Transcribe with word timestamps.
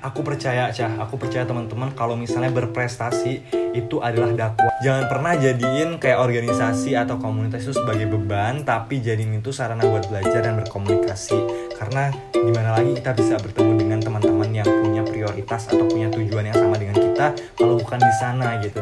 Aku 0.00 0.24
percaya, 0.24 0.72
Cah. 0.72 0.96
Aku 1.04 1.20
percaya 1.20 1.44
teman-teman 1.44 1.92
kalau 1.92 2.16
misalnya 2.16 2.48
berprestasi 2.48 3.44
itu 3.76 4.00
adalah 4.00 4.32
dakwah. 4.32 4.72
Jangan 4.80 5.12
pernah 5.12 5.36
jadiin 5.36 6.00
kayak 6.00 6.24
organisasi 6.24 6.96
atau 6.96 7.20
komunitas 7.20 7.68
itu 7.68 7.76
sebagai 7.76 8.08
beban, 8.08 8.64
tapi 8.64 9.04
jadiin 9.04 9.44
itu 9.44 9.52
sarana 9.52 9.84
buat 9.84 10.08
belajar 10.08 10.40
dan 10.40 10.56
berkomunikasi. 10.56 11.36
Karena 11.76 12.08
di 12.32 12.48
mana 12.48 12.80
lagi 12.80 12.96
kita 12.96 13.12
bisa 13.12 13.36
bertemu 13.44 13.72
dengan 13.76 14.00
teman-teman 14.00 14.48
yang 14.48 14.64
punya 14.64 15.04
prioritas 15.04 15.68
atau 15.68 15.84
punya 15.84 16.08
tujuan 16.08 16.48
yang 16.48 16.56
sama 16.56 16.80
dengan 16.80 16.96
kita, 16.96 17.26
kalau 17.60 17.76
bukan 17.76 18.00
di 18.00 18.14
sana 18.16 18.56
gitu. 18.64 18.80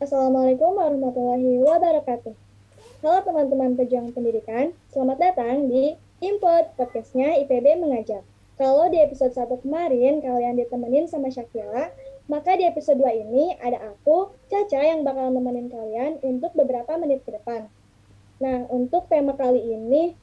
Assalamualaikum 0.00 0.72
warahmatullahi 0.72 1.60
wabarakatuh. 1.68 2.32
Halo 3.04 3.18
teman-teman 3.28 3.76
pejuang 3.76 4.08
pendidikan, 4.16 4.72
selamat 4.88 5.20
datang 5.20 5.68
di 5.68 6.00
Import 6.24 6.72
podcastnya 6.80 7.36
IPB 7.44 7.76
Mengajar. 7.76 8.24
Kalau 8.58 8.90
di 8.90 8.98
episode 8.98 9.30
1 9.30 9.62
kemarin 9.62 10.18
kalian 10.18 10.58
ditemenin 10.58 11.06
sama 11.06 11.30
Syakila, 11.30 11.94
maka 12.26 12.58
di 12.58 12.66
episode 12.66 12.98
2 12.98 13.06
ini 13.30 13.54
ada 13.62 13.94
aku, 13.94 14.34
Caca 14.50 14.82
yang 14.82 15.06
bakal 15.06 15.30
nemenin 15.30 15.70
kalian 15.70 16.18
untuk 16.26 16.58
beberapa 16.58 16.98
menit 16.98 17.22
ke 17.22 17.30
depan. 17.38 17.70
Nah, 18.42 18.66
untuk 18.66 19.06
tema 19.06 19.38
kali 19.38 19.62
ini, 19.62 20.18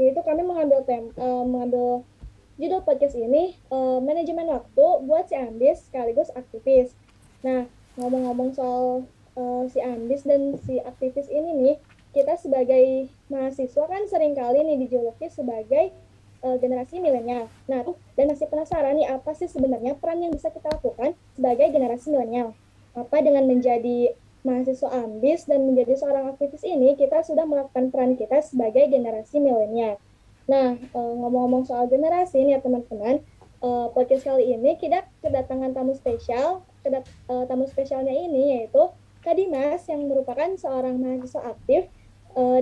yaitu 0.00 0.24
kami 0.24 0.40
mengambil 0.48 0.80
tem 0.88 1.12
uh, 1.20 1.44
mengambil 1.44 2.08
judul 2.56 2.80
podcast 2.88 3.20
ini 3.20 3.52
uh, 3.68 4.00
manajemen 4.00 4.48
waktu 4.48 4.86
buat 5.04 5.28
si 5.28 5.36
ambis 5.36 5.84
sekaligus 5.92 6.32
aktivis. 6.32 6.96
Nah, 7.44 7.68
ngomong-ngomong 8.00 8.56
soal 8.56 9.04
uh, 9.36 9.68
si 9.68 9.84
ambis 9.84 10.24
dan 10.24 10.56
si 10.64 10.80
aktivis 10.80 11.28
ini 11.28 11.52
nih, 11.52 11.76
kita 12.16 12.32
sebagai 12.40 13.12
mahasiswa 13.28 13.84
kan 13.84 14.08
sering 14.08 14.32
kali 14.32 14.64
nih 14.64 14.88
dijuluki 14.88 15.28
sebagai 15.28 15.92
uh, 16.42 16.56
generasi 16.58 16.98
milenial. 16.98 17.46
Nah, 17.70 17.86
dan 18.18 18.26
masih 18.28 18.50
penasaran 18.50 18.98
nih 18.98 19.08
apa 19.08 19.32
sih 19.32 19.48
sebenarnya 19.48 19.96
peran 19.96 20.20
yang 20.20 20.34
bisa 20.34 20.50
kita 20.50 20.68
lakukan 20.68 21.14
sebagai 21.38 21.70
generasi 21.70 22.12
milenial? 22.12 22.52
Apa 22.92 23.22
dengan 23.24 23.48
menjadi 23.48 24.12
mahasiswa 24.42 24.90
ambis 24.90 25.46
dan 25.46 25.70
menjadi 25.70 25.94
seorang 26.02 26.34
aktivis 26.34 26.66
ini 26.66 26.98
kita 26.98 27.22
sudah 27.22 27.46
melakukan 27.46 27.94
peran 27.94 28.18
kita 28.18 28.42
sebagai 28.42 28.90
generasi 28.90 29.38
milenial. 29.38 30.02
Nah, 30.50 30.74
uh, 30.92 31.12
ngomong-ngomong 31.22 31.64
soal 31.64 31.86
generasi 31.86 32.42
nih 32.42 32.58
ya 32.58 32.60
teman-teman, 32.60 33.22
uh, 33.62 33.86
podcast 33.94 34.26
kali 34.26 34.50
ini 34.50 34.74
kita 34.76 35.06
kedatangan 35.22 35.70
tamu 35.72 35.94
spesial. 35.94 36.66
Kedat 36.82 37.06
tamu 37.46 37.70
spesialnya 37.70 38.10
ini 38.10 38.58
yaitu 38.58 38.90
Kak 39.22 39.38
Dimas 39.38 39.86
yang 39.86 40.10
merupakan 40.10 40.50
seorang 40.58 40.98
mahasiswa 40.98 41.54
aktif 41.54 41.86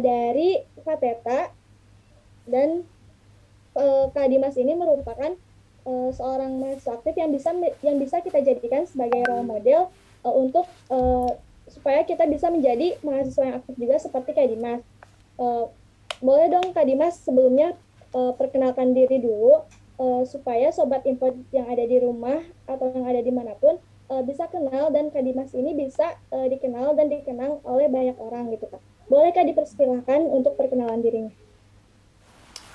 dari 0.04 0.60
Fateta 0.84 1.48
dan 2.44 2.84
uh, 3.76 4.10
Kak 4.10 4.30
Dimas 4.30 4.56
ini 4.56 4.74
merupakan 4.74 5.34
uh, 5.86 6.10
seorang 6.14 6.58
mahasiswa 6.58 6.98
aktif 6.98 7.14
yang 7.16 7.30
bisa 7.30 7.50
yang 7.84 7.96
bisa 8.00 8.22
kita 8.24 8.40
jadikan 8.42 8.86
sebagai 8.86 9.22
role 9.26 9.46
model 9.46 9.90
uh, 10.26 10.34
untuk 10.34 10.66
uh, 10.90 11.30
supaya 11.70 12.02
kita 12.02 12.26
bisa 12.26 12.50
menjadi 12.50 12.98
mahasiswa 13.06 13.46
yang 13.46 13.56
aktif 13.62 13.74
juga 13.78 13.96
seperti 14.02 14.30
Kak 14.34 14.48
Dimas. 14.50 14.80
Uh, 15.38 15.70
boleh 16.20 16.52
dong 16.52 16.74
Kak 16.74 16.84
Dimas 16.84 17.16
sebelumnya 17.22 17.78
uh, 18.12 18.34
perkenalkan 18.36 18.92
diri 18.92 19.22
dulu 19.22 19.64
uh, 19.96 20.22
supaya 20.26 20.68
sobat 20.74 21.06
import 21.06 21.32
yang 21.54 21.70
ada 21.70 21.86
di 21.86 21.96
rumah 22.02 22.42
atau 22.68 22.92
yang 22.92 23.06
ada 23.06 23.22
di 23.22 23.32
mana 23.32 23.56
pun 23.56 23.78
uh, 24.10 24.22
bisa 24.26 24.50
kenal 24.50 24.90
dan 24.90 25.08
Kak 25.08 25.22
Dimas 25.24 25.54
ini 25.54 25.72
bisa 25.72 26.18
uh, 26.34 26.46
dikenal 26.50 26.98
dan 26.98 27.08
dikenang 27.08 27.62
oleh 27.64 27.86
banyak 27.86 28.18
orang 28.18 28.50
gitu 28.52 28.68
Kak. 28.68 28.82
Boleh 29.06 29.30
Kak 29.32 29.46
dipersilahkan 29.46 30.26
untuk 30.28 30.58
perkenalan 30.58 31.00
dirinya? 31.00 31.32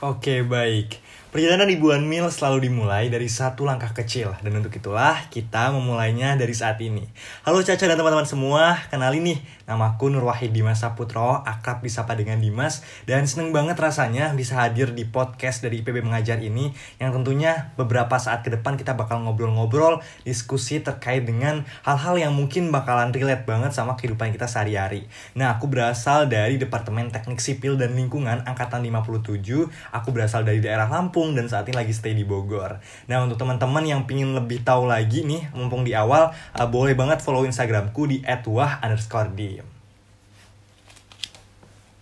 Oke, 0.02 0.44
baik. 0.44 1.00
Perjalanan 1.36 1.68
ribuan 1.68 2.00
mil 2.08 2.32
selalu 2.32 2.72
dimulai 2.72 3.12
dari 3.12 3.28
satu 3.28 3.68
langkah 3.68 3.92
kecil 3.92 4.32
dan 4.40 4.56
untuk 4.56 4.72
itulah 4.72 5.28
kita 5.28 5.68
memulainya 5.76 6.40
dari 6.40 6.56
saat 6.56 6.80
ini. 6.80 7.04
Halo 7.44 7.60
Caca 7.60 7.92
dan 7.92 8.00
teman-teman 8.00 8.24
semua, 8.24 8.80
kenalin 8.88 9.20
nih, 9.20 9.40
namaku 9.68 10.16
Nur 10.16 10.24
Wahid 10.24 10.56
Dimas 10.56 10.80
Saputro, 10.80 11.44
akrab 11.44 11.84
disapa 11.84 12.16
dengan 12.16 12.40
Dimas 12.40 12.88
dan 13.04 13.28
seneng 13.28 13.52
banget 13.52 13.76
rasanya 13.76 14.32
bisa 14.32 14.64
hadir 14.64 14.96
di 14.96 15.04
podcast 15.04 15.60
dari 15.60 15.84
IPB 15.84 16.08
Mengajar 16.08 16.40
ini 16.40 16.72
yang 17.04 17.12
tentunya 17.12 17.76
beberapa 17.76 18.16
saat 18.16 18.40
ke 18.40 18.56
depan 18.56 18.80
kita 18.80 18.96
bakal 18.96 19.20
ngobrol-ngobrol, 19.28 20.00
diskusi 20.24 20.80
terkait 20.80 21.28
dengan 21.28 21.68
hal-hal 21.84 22.16
yang 22.16 22.32
mungkin 22.32 22.72
bakalan 22.72 23.12
relate 23.12 23.44
banget 23.44 23.76
sama 23.76 24.00
kehidupan 24.00 24.32
kita 24.32 24.48
sehari-hari. 24.48 25.12
Nah, 25.36 25.60
aku 25.60 25.68
berasal 25.68 26.32
dari 26.32 26.56
Departemen 26.56 27.12
Teknik 27.12 27.44
Sipil 27.44 27.76
dan 27.76 27.92
Lingkungan 27.92 28.48
Angkatan 28.48 28.88
57, 28.88 29.68
aku 29.92 30.16
berasal 30.16 30.48
dari 30.48 30.64
daerah 30.64 30.88
Lampung 30.88 31.25
Lampung 31.26 31.42
dan 31.42 31.50
saat 31.50 31.66
ini 31.66 31.74
lagi 31.74 31.90
stay 31.90 32.14
di 32.14 32.22
Bogor. 32.22 32.78
Nah 33.10 33.18
untuk 33.26 33.42
teman-teman 33.42 33.82
yang 33.82 34.06
pingin 34.06 34.38
lebih 34.38 34.62
tahu 34.62 34.86
lagi 34.86 35.26
nih, 35.26 35.50
mumpung 35.58 35.82
di 35.82 35.98
awal, 35.98 36.30
uh, 36.54 36.68
boleh 36.70 36.94
banget 36.94 37.18
follow 37.26 37.42
Instagramku 37.50 38.06
di 38.06 38.22
@wah 38.46 38.78
underscore 38.86 39.34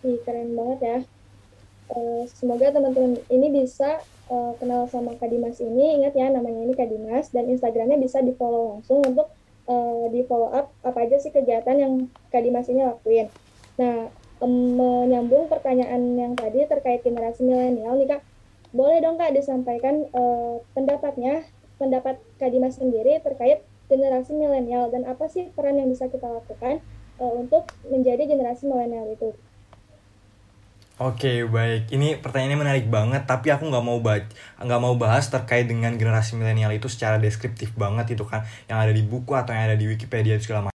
Ih, 0.04 0.20
keren 0.28 0.52
banget 0.60 0.80
ya. 0.84 0.98
Uh, 1.88 2.28
semoga 2.28 2.68
teman-teman 2.76 3.16
ini 3.32 3.64
bisa 3.64 4.04
uh, 4.28 4.52
kenal 4.60 4.92
sama 4.92 5.16
Kak 5.16 5.32
Dimas 5.32 5.64
ini. 5.64 6.04
Ingat 6.04 6.20
ya 6.20 6.28
namanya 6.28 6.60
ini 6.68 6.76
Kak 6.76 6.92
Dimas 6.92 7.32
dan 7.32 7.48
Instagramnya 7.48 7.96
bisa 7.96 8.20
di 8.20 8.36
follow 8.36 8.76
langsung 8.76 9.00
untuk 9.08 9.32
uh, 9.72 10.12
di 10.12 10.28
follow 10.28 10.52
up 10.52 10.76
apa 10.84 11.08
aja 11.08 11.16
sih 11.24 11.32
kegiatan 11.32 11.80
yang 11.80 12.12
Kak 12.28 12.44
Dimas 12.44 12.68
ini 12.68 12.84
lakuin. 12.84 13.32
Nah, 13.80 14.12
um, 14.44 14.76
menyambung 14.76 15.48
pertanyaan 15.48 16.20
yang 16.20 16.36
tadi 16.36 16.68
terkait 16.68 17.00
generasi 17.08 17.48
milenial 17.48 17.96
nih 17.96 18.20
Kak 18.20 18.33
boleh 18.74 19.00
dong 19.06 19.22
Kak 19.22 19.38
disampaikan 19.38 20.10
uh, 20.12 20.58
pendapatnya, 20.74 21.46
pendapat 21.78 22.18
Kak 22.42 22.50
Dimas 22.50 22.82
sendiri 22.82 23.22
terkait 23.22 23.62
generasi 23.88 24.34
milenial 24.34 24.90
dan 24.90 25.06
apa 25.06 25.30
sih 25.30 25.54
peran 25.54 25.78
yang 25.78 25.94
bisa 25.94 26.10
kita 26.10 26.26
lakukan 26.26 26.82
uh, 27.22 27.34
untuk 27.38 27.70
menjadi 27.86 28.26
generasi 28.26 28.66
milenial 28.66 29.06
itu? 29.14 29.30
Oke 31.02 31.42
baik, 31.46 31.90
ini 31.90 32.18
pertanyaannya 32.22 32.60
menarik 32.60 32.86
banget, 32.86 33.26
tapi 33.26 33.50
aku 33.50 33.66
nggak 33.66 33.86
mau 33.86 33.98
bahas 33.98 34.30
nggak 34.62 34.82
mau 34.82 34.94
bahas 34.94 35.26
terkait 35.26 35.66
dengan 35.66 35.94
generasi 35.98 36.38
milenial 36.38 36.70
itu 36.70 36.86
secara 36.86 37.18
deskriptif 37.18 37.74
banget 37.74 38.14
itu 38.14 38.26
kan, 38.26 38.46
yang 38.70 38.78
ada 38.78 38.94
di 38.94 39.02
buku 39.02 39.34
atau 39.34 39.58
yang 39.58 39.74
ada 39.74 39.78
di 39.78 39.90
Wikipedia 39.90 40.38
segala 40.38 40.70
macam 40.70 40.73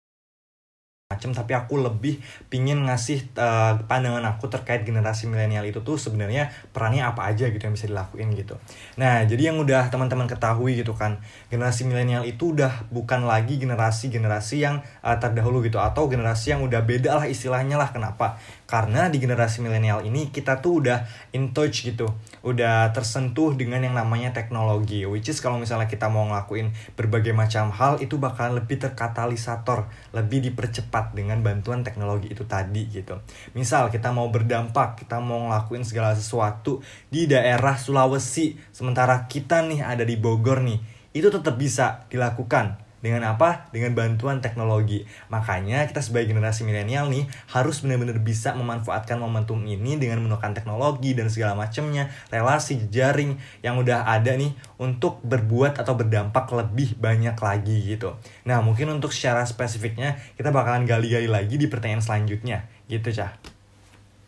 macam 1.07 1.31
tapi 1.31 1.55
aku 1.55 1.79
lebih 1.79 2.19
pingin 2.51 2.83
ngasih 2.83 3.31
uh, 3.39 3.79
pandangan 3.87 4.27
aku 4.27 4.51
terkait 4.51 4.83
generasi 4.83 5.31
milenial 5.31 5.63
itu 5.63 5.79
tuh 5.79 5.95
sebenarnya 5.95 6.51
perannya 6.75 7.07
apa 7.07 7.31
aja 7.31 7.47
gitu 7.47 7.63
yang 7.63 7.79
bisa 7.79 7.87
dilakuin 7.87 8.35
gitu. 8.35 8.59
Nah 8.99 9.23
jadi 9.23 9.55
yang 9.55 9.57
udah 9.63 9.87
teman-teman 9.87 10.27
ketahui 10.27 10.75
gitu 10.75 10.91
kan 10.99 11.23
generasi 11.47 11.87
milenial 11.87 12.27
itu 12.27 12.51
udah 12.51 12.91
bukan 12.91 13.23
lagi 13.23 13.55
generasi 13.55 14.11
generasi 14.11 14.67
yang 14.67 14.83
uh, 14.99 15.15
terdahulu 15.15 15.63
gitu 15.63 15.79
atau 15.79 16.11
generasi 16.11 16.51
yang 16.51 16.67
udah 16.67 16.83
beda 16.83 17.23
lah 17.23 17.25
istilahnya 17.31 17.79
lah 17.79 17.87
kenapa 17.95 18.35
karena 18.67 19.07
di 19.07 19.23
generasi 19.23 19.63
milenial 19.63 20.03
ini 20.03 20.27
kita 20.27 20.59
tuh 20.59 20.83
udah 20.83 21.07
in 21.31 21.55
touch 21.55 21.87
gitu. 21.87 22.11
Udah 22.43 22.91
tersentuh 22.91 23.55
dengan 23.55 23.79
yang 23.79 23.95
namanya 23.95 24.35
teknologi. 24.35 25.07
Which 25.07 25.31
is 25.31 25.39
kalau 25.39 25.55
misalnya 25.55 25.87
kita 25.87 26.11
mau 26.11 26.27
ngelakuin 26.27 26.75
berbagai 26.99 27.31
macam 27.31 27.71
hal 27.71 28.03
itu 28.03 28.19
bakalan 28.19 28.59
lebih 28.59 28.83
terkatalisator. 28.83 29.87
Lebih 30.11 30.51
dipercepat 30.51 31.15
dengan 31.15 31.39
bantuan 31.39 31.87
teknologi 31.87 32.27
itu 32.27 32.43
tadi 32.43 32.91
gitu. 32.91 33.23
Misal 33.55 33.87
kita 33.87 34.11
mau 34.11 34.27
berdampak 34.27 34.99
kita 34.99 35.23
mau 35.23 35.47
ngelakuin 35.47 35.87
segala 35.87 36.11
sesuatu 36.11 36.83
di 37.07 37.23
daerah 37.23 37.79
Sulawesi. 37.79 38.59
Sementara 38.75 39.31
kita 39.31 39.63
nih 39.63 39.79
ada 39.87 40.03
di 40.03 40.19
Bogor 40.19 40.59
nih 40.59 40.99
itu 41.15 41.31
tetap 41.31 41.55
bisa 41.55 42.05
dilakukan 42.11 42.86
dengan 42.99 43.23
apa? 43.25 43.69
Dengan 43.69 43.93
bantuan 43.93 44.41
teknologi. 44.41 45.05
Makanya 45.29 45.85
kita 45.85 46.01
sebagai 46.01 46.33
generasi 46.33 46.65
milenial 46.65 47.07
nih 47.07 47.29
harus 47.53 47.81
benar-benar 47.81 48.19
bisa 48.21 48.53
memanfaatkan 48.57 49.17
momentum 49.21 49.61
ini 49.65 49.97
dengan 49.97 50.23
menggunakan 50.25 50.53
teknologi 50.57 51.13
dan 51.13 51.29
segala 51.29 51.53
macamnya, 51.53 52.09
relasi 52.33 52.81
jejaring 52.87 53.37
yang 53.61 53.77
udah 53.77 54.09
ada 54.09 54.33
nih 54.33 54.53
untuk 54.81 55.21
berbuat 55.21 55.77
atau 55.77 55.93
berdampak 55.93 56.49
lebih 56.53 56.97
banyak 56.97 57.37
lagi 57.37 57.77
gitu. 57.95 58.17
Nah, 58.45 58.61
mungkin 58.65 58.89
untuk 58.93 59.13
secara 59.13 59.45
spesifiknya 59.45 60.17
kita 60.35 60.49
bakalan 60.49 60.89
gali-gali 60.89 61.29
lagi 61.29 61.55
di 61.57 61.69
pertanyaan 61.69 62.01
selanjutnya. 62.01 62.65
Gitu, 62.87 63.13
Cah. 63.13 63.57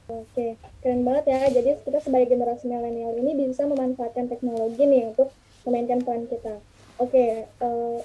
Oke, 0.10 0.58
keren 0.82 1.06
banget 1.06 1.30
ya. 1.30 1.40
Jadi 1.54 1.86
kita 1.86 2.02
sebagai 2.02 2.34
generasi 2.34 2.66
milenial 2.66 3.14
ini 3.22 3.46
bisa 3.46 3.70
memanfaatkan 3.70 4.26
teknologi 4.26 4.82
nih 4.82 5.14
untuk 5.14 5.30
memainkan 5.70 6.02
peran 6.02 6.26
kita. 6.26 6.58
Oke, 6.98 7.46
uh, 7.62 8.02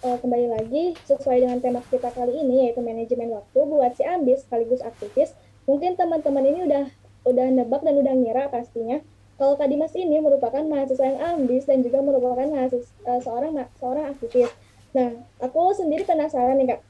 kembali 0.00 0.46
lagi 0.52 0.92
sesuai 1.08 1.44
dengan 1.44 1.58
tema 1.64 1.80
kita 1.88 2.12
kali 2.12 2.44
ini 2.44 2.68
yaitu 2.68 2.84
manajemen 2.84 3.32
waktu 3.32 3.58
buat 3.64 3.92
si 3.96 4.04
ambis 4.04 4.44
sekaligus 4.44 4.84
aktivis. 4.84 5.32
Mungkin 5.64 5.96
teman-teman 5.96 6.44
ini 6.44 6.60
udah 6.68 6.84
udah 7.26 7.46
nebak 7.50 7.82
dan 7.82 7.98
udah 7.98 8.14
ngira 8.14 8.44
pastinya 8.52 9.02
kalau 9.36 9.52
Kak 9.60 9.68
Dimas 9.68 9.92
ini 9.92 10.16
merupakan 10.16 10.64
mahasiswa 10.64 11.04
yang 11.04 11.20
ambis 11.20 11.68
dan 11.68 11.84
juga 11.84 12.00
merupakan 12.00 12.48
mahasiswa 12.48 12.88
uh, 13.04 13.20
seorang 13.20 13.52
seorang 13.76 14.04
aktivis. 14.16 14.48
Nah, 14.96 15.12
aku 15.44 15.76
sendiri 15.76 16.08
penasaran 16.08 16.56
nih 16.56 16.72
Kak. 16.72 16.80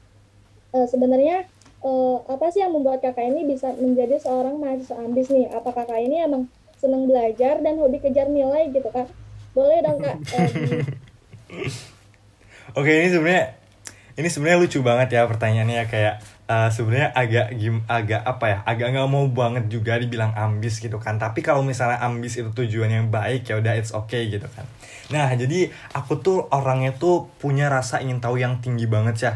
Uh, 0.71 0.87
sebenarnya 0.87 1.43
uh, 1.83 2.23
apa 2.23 2.47
sih 2.47 2.63
yang 2.63 2.71
membuat 2.71 3.03
kakak 3.03 3.27
ini 3.27 3.43
bisa 3.43 3.75
menjadi 3.75 4.15
seorang 4.23 4.63
mahasiswa 4.63 4.95
ambis 4.95 5.27
nih? 5.27 5.51
Apa 5.51 5.75
kakak 5.75 5.99
ini 5.99 6.23
emang 6.23 6.47
senang 6.79 7.03
belajar 7.03 7.59
dan 7.59 7.83
hobi 7.83 7.99
kejar 7.99 8.31
nilai 8.31 8.71
gitu 8.71 8.87
Kak? 8.95 9.11
Boleh 9.51 9.83
dong 9.83 9.99
kak. 9.99 10.17
Eh, 11.47 11.71
Oke 12.77 12.93
ini 12.93 13.09
sebenarnya 13.09 13.57
ini 14.21 14.29
sebenarnya 14.29 14.61
lucu 14.61 14.85
banget 14.85 15.17
ya 15.17 15.25
pertanyaannya 15.25 15.89
kayak 15.89 16.21
uh, 16.45 16.69
sebenarnya 16.69 17.09
agak 17.09 17.57
gim 17.57 17.81
agak 17.89 18.21
apa 18.21 18.45
ya 18.45 18.57
agak 18.69 18.93
nggak 18.93 19.09
mau 19.09 19.25
banget 19.33 19.65
juga 19.65 19.97
dibilang 19.97 20.29
ambis 20.37 20.77
gitu 20.77 21.01
kan. 21.01 21.17
Tapi 21.17 21.41
kalau 21.41 21.65
misalnya 21.65 21.97
ambis 22.05 22.37
itu 22.37 22.53
tujuan 22.53 22.93
yang 22.93 23.09
baik 23.09 23.49
ya 23.49 23.57
udah 23.57 23.73
it's 23.73 23.97
okay 23.97 24.29
gitu 24.29 24.45
kan. 24.53 24.69
Nah 25.09 25.25
jadi 25.33 25.73
aku 25.97 26.21
tuh 26.21 26.45
orangnya 26.53 26.93
tuh 26.93 27.33
punya 27.41 27.65
rasa 27.65 27.97
ingin 27.97 28.21
tahu 28.21 28.37
yang 28.37 28.61
tinggi 28.61 28.85
banget 28.85 29.15
ya. 29.17 29.33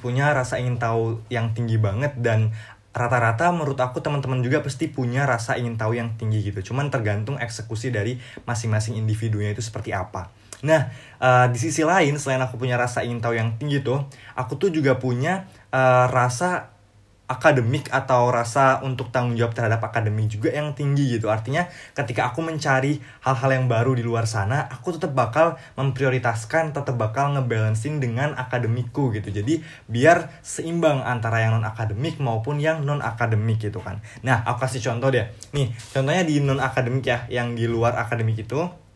Punya 0.00 0.32
rasa 0.32 0.56
ingin 0.56 0.80
tahu 0.80 1.20
yang 1.28 1.52
tinggi 1.52 1.76
banget 1.76 2.16
dan 2.16 2.56
rata-rata 2.96 3.52
menurut 3.52 3.76
aku 3.76 4.00
teman-teman 4.00 4.40
juga 4.40 4.64
pasti 4.64 4.88
punya 4.88 5.28
rasa 5.28 5.60
ingin 5.60 5.76
tahu 5.76 6.00
yang 6.00 6.16
tinggi 6.16 6.48
gitu. 6.48 6.72
Cuman 6.72 6.88
tergantung 6.88 7.36
eksekusi 7.36 7.92
dari 7.92 8.16
masing-masing 8.48 8.96
individunya 8.96 9.52
itu 9.52 9.60
seperti 9.60 9.92
apa 9.92 10.39
Nah, 10.66 10.92
uh, 11.20 11.46
di 11.48 11.58
sisi 11.58 11.80
lain 11.84 12.16
selain 12.20 12.40
aku 12.40 12.60
punya 12.60 12.76
rasa 12.76 13.00
ingin 13.04 13.20
tahu 13.20 13.34
yang 13.36 13.56
tinggi 13.56 13.80
tuh, 13.80 14.04
aku 14.36 14.60
tuh 14.60 14.68
juga 14.68 14.96
punya 15.00 15.48
uh, 15.72 16.06
rasa 16.08 16.80
akademik 17.30 17.86
atau 17.94 18.34
rasa 18.34 18.82
untuk 18.82 19.14
tanggung 19.14 19.38
jawab 19.38 19.54
terhadap 19.54 19.78
akademik 19.86 20.26
juga 20.26 20.50
yang 20.50 20.74
tinggi 20.74 21.14
gitu. 21.14 21.30
Artinya 21.30 21.70
ketika 21.94 22.34
aku 22.34 22.42
mencari 22.42 22.98
hal-hal 23.22 23.50
yang 23.54 23.70
baru 23.70 23.94
di 23.94 24.02
luar 24.02 24.26
sana, 24.26 24.66
aku 24.66 24.98
tetap 24.98 25.14
bakal 25.14 25.54
memprioritaskan, 25.78 26.74
tetap 26.74 26.98
bakal 26.98 27.38
ngebalancing 27.38 28.02
dengan 28.02 28.34
akademikku 28.34 29.14
gitu. 29.14 29.30
Jadi 29.30 29.62
biar 29.86 30.42
seimbang 30.42 31.06
antara 31.06 31.46
yang 31.46 31.54
non 31.54 31.62
akademik 31.62 32.18
maupun 32.18 32.58
yang 32.58 32.82
non 32.82 32.98
akademik 32.98 33.62
gitu 33.62 33.78
kan. 33.78 34.02
Nah, 34.26 34.42
aku 34.42 34.66
kasih 34.66 34.90
contoh 34.90 35.14
deh. 35.14 35.30
Nih, 35.54 35.70
contohnya 35.94 36.26
di 36.26 36.42
non 36.42 36.58
akademik 36.58 37.06
ya, 37.06 37.30
yang 37.30 37.54
di 37.54 37.70
luar 37.70 37.94
akademik 37.94 38.42
itu 38.42 38.89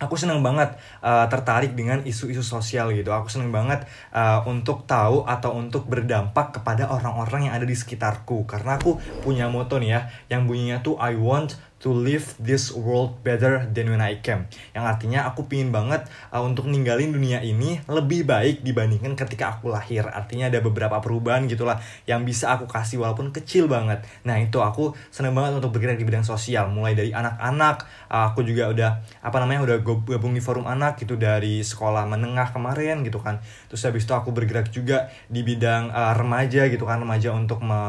aku 0.00 0.16
seneng 0.16 0.40
banget 0.40 0.74
uh, 1.04 1.28
tertarik 1.28 1.76
dengan 1.76 2.00
isu-isu 2.02 2.40
sosial 2.40 2.90
gitu. 2.96 3.12
Aku 3.12 3.28
seneng 3.28 3.52
banget 3.52 3.84
uh, 4.10 4.40
untuk 4.48 4.88
tahu 4.88 5.28
atau 5.28 5.54
untuk 5.54 5.86
berdampak 5.86 6.56
kepada 6.56 6.88
orang-orang 6.88 7.52
yang 7.52 7.54
ada 7.54 7.68
di 7.68 7.76
sekitarku. 7.76 8.48
Karena 8.48 8.80
aku 8.80 8.96
punya 9.20 9.46
moto 9.52 9.76
nih 9.76 9.90
ya, 9.92 10.00
yang 10.32 10.48
bunyinya 10.48 10.80
tuh 10.80 10.96
I 10.96 11.14
want 11.14 11.60
to 11.80 11.96
live 11.96 12.36
this 12.36 12.68
world 12.76 13.24
better 13.24 13.64
than 13.72 13.88
when 13.88 14.04
I 14.04 14.20
came. 14.20 14.46
Yang 14.76 14.84
artinya 14.84 15.24
aku 15.32 15.48
pingin 15.48 15.72
banget 15.72 16.04
uh, 16.28 16.44
untuk 16.44 16.68
ninggalin 16.68 17.10
dunia 17.10 17.40
ini 17.40 17.80
lebih 17.88 18.28
baik 18.28 18.60
dibandingkan 18.60 19.16
ketika 19.16 19.56
aku 19.56 19.72
lahir. 19.72 20.04
Artinya 20.12 20.52
ada 20.52 20.60
beberapa 20.60 21.00
perubahan 21.00 21.48
gitulah 21.48 21.80
yang 22.04 22.28
bisa 22.28 22.52
aku 22.52 22.68
kasih 22.68 23.00
walaupun 23.00 23.32
kecil 23.32 23.64
banget. 23.66 24.04
Nah 24.28 24.36
itu 24.36 24.60
aku 24.60 24.92
seneng 25.08 25.32
banget 25.32 25.56
untuk 25.56 25.72
bergerak 25.72 25.96
di 25.96 26.04
bidang 26.04 26.22
sosial. 26.22 26.68
Mulai 26.68 26.92
dari 26.92 27.10
anak-anak, 27.16 27.76
uh, 28.12 28.28
aku 28.28 28.44
juga 28.44 28.68
udah 28.68 28.90
apa 29.24 29.36
namanya 29.40 29.64
udah 29.64 29.76
gabung 29.80 30.36
di 30.36 30.44
forum 30.44 30.68
anak 30.68 31.00
gitu 31.00 31.16
dari 31.16 31.64
sekolah 31.64 32.04
menengah 32.04 32.52
kemarin 32.52 33.00
gitu 33.08 33.24
kan. 33.24 33.40
Terus 33.72 33.88
habis 33.88 34.04
itu 34.04 34.12
aku 34.12 34.36
bergerak 34.36 34.68
juga 34.68 35.08
di 35.32 35.40
bidang 35.40 35.88
uh, 35.88 36.12
remaja 36.12 36.68
gitu 36.68 36.84
kan 36.84 37.00
remaja 37.00 37.32
untuk 37.32 37.64
me, 37.64 37.80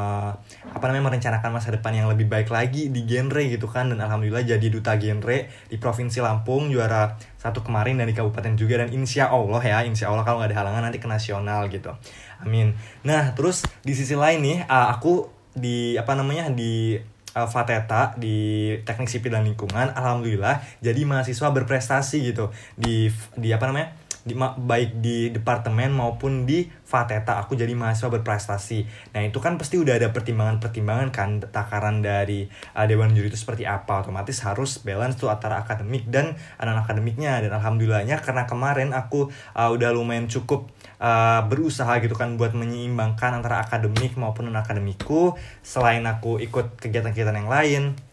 apa 0.71 0.83
namanya 0.87 1.11
merencanakan 1.11 1.51
masa 1.51 1.75
depan 1.75 1.91
yang 1.91 2.07
lebih 2.07 2.31
baik 2.31 2.47
lagi 2.47 2.87
di 2.87 3.03
genre 3.03 3.43
gitu 3.43 3.67
kan 3.67 3.80
dan 3.89 3.97
alhamdulillah 3.97 4.45
jadi 4.45 4.67
duta 4.69 4.99
genre 4.99 5.49
di 5.71 5.77
provinsi 5.81 6.21
Lampung 6.21 6.69
juara 6.69 7.17
satu 7.39 7.65
kemarin 7.65 7.97
dan 7.97 8.05
di 8.05 8.13
kabupaten 8.13 8.53
juga. 8.53 8.83
Dan 8.85 8.93
insya 8.93 9.33
Allah 9.33 9.61
ya 9.63 9.81
insya 9.87 10.13
Allah 10.13 10.21
kalau 10.21 10.43
nggak 10.43 10.53
ada 10.53 10.57
halangan 10.61 10.81
nanti 10.85 10.99
ke 11.01 11.09
nasional 11.09 11.71
gitu. 11.71 11.95
Amin. 12.43 12.77
Nah 13.01 13.33
terus 13.33 13.65
di 13.81 13.95
sisi 13.95 14.13
lain 14.13 14.43
nih 14.43 14.57
uh, 14.67 14.93
aku 14.93 15.31
di 15.55 15.97
apa 15.97 16.13
namanya 16.13 16.51
di 16.51 16.99
uh, 17.33 17.47
Fateta 17.47 18.13
di 18.19 18.71
Teknik 18.83 19.07
Sipil 19.07 19.31
dan 19.31 19.47
Lingkungan 19.47 19.95
alhamdulillah 19.95 20.61
jadi 20.83 21.01
mahasiswa 21.07 21.49
berprestasi 21.49 22.29
gitu. 22.29 22.51
Di 22.75 23.09
di 23.39 23.49
apa 23.55 23.71
namanya 23.71 24.00
di 24.21 24.37
baik 24.37 25.01
di 25.01 25.33
departemen 25.33 25.89
maupun 25.89 26.45
di 26.45 26.69
Fateta 26.85 27.39
aku 27.41 27.57
jadi 27.57 27.71
mahasiswa 27.73 28.11
berprestasi. 28.11 28.79
Nah 29.15 29.21
itu 29.25 29.39
kan 29.39 29.55
pasti 29.55 29.79
udah 29.79 29.97
ada 29.97 30.11
pertimbangan-pertimbangan 30.11 31.09
kan 31.09 31.29
takaran 31.39 32.03
dari 32.03 32.45
uh, 32.75 32.85
dewan 32.85 33.15
juri 33.15 33.31
itu 33.31 33.39
seperti 33.39 33.63
apa. 33.63 34.03
Otomatis 34.03 34.43
harus 34.43 34.83
balance 34.83 35.17
tuh 35.17 35.31
antara 35.31 35.63
akademik 35.63 36.05
dan 36.11 36.35
anak 36.59 36.85
akademiknya. 36.85 37.39
Dan 37.41 37.55
alhamdulillahnya 37.57 38.19
karena 38.19 38.43
kemarin 38.45 38.91
aku 38.91 39.31
uh, 39.55 39.69
udah 39.71 39.89
lumayan 39.95 40.27
cukup 40.27 40.69
uh, 40.99 41.41
berusaha 41.47 41.97
gitu 42.03 42.13
kan 42.13 42.35
buat 42.35 42.51
menyeimbangkan 42.53 43.41
antara 43.41 43.63
akademik 43.63 44.19
maupun 44.19 44.51
non 44.51 44.59
akademikku. 44.59 45.39
Selain 45.63 46.03
aku 46.05 46.37
ikut 46.43 46.77
kegiatan-kegiatan 46.77 47.35
yang 47.39 47.49
lain 47.49 48.10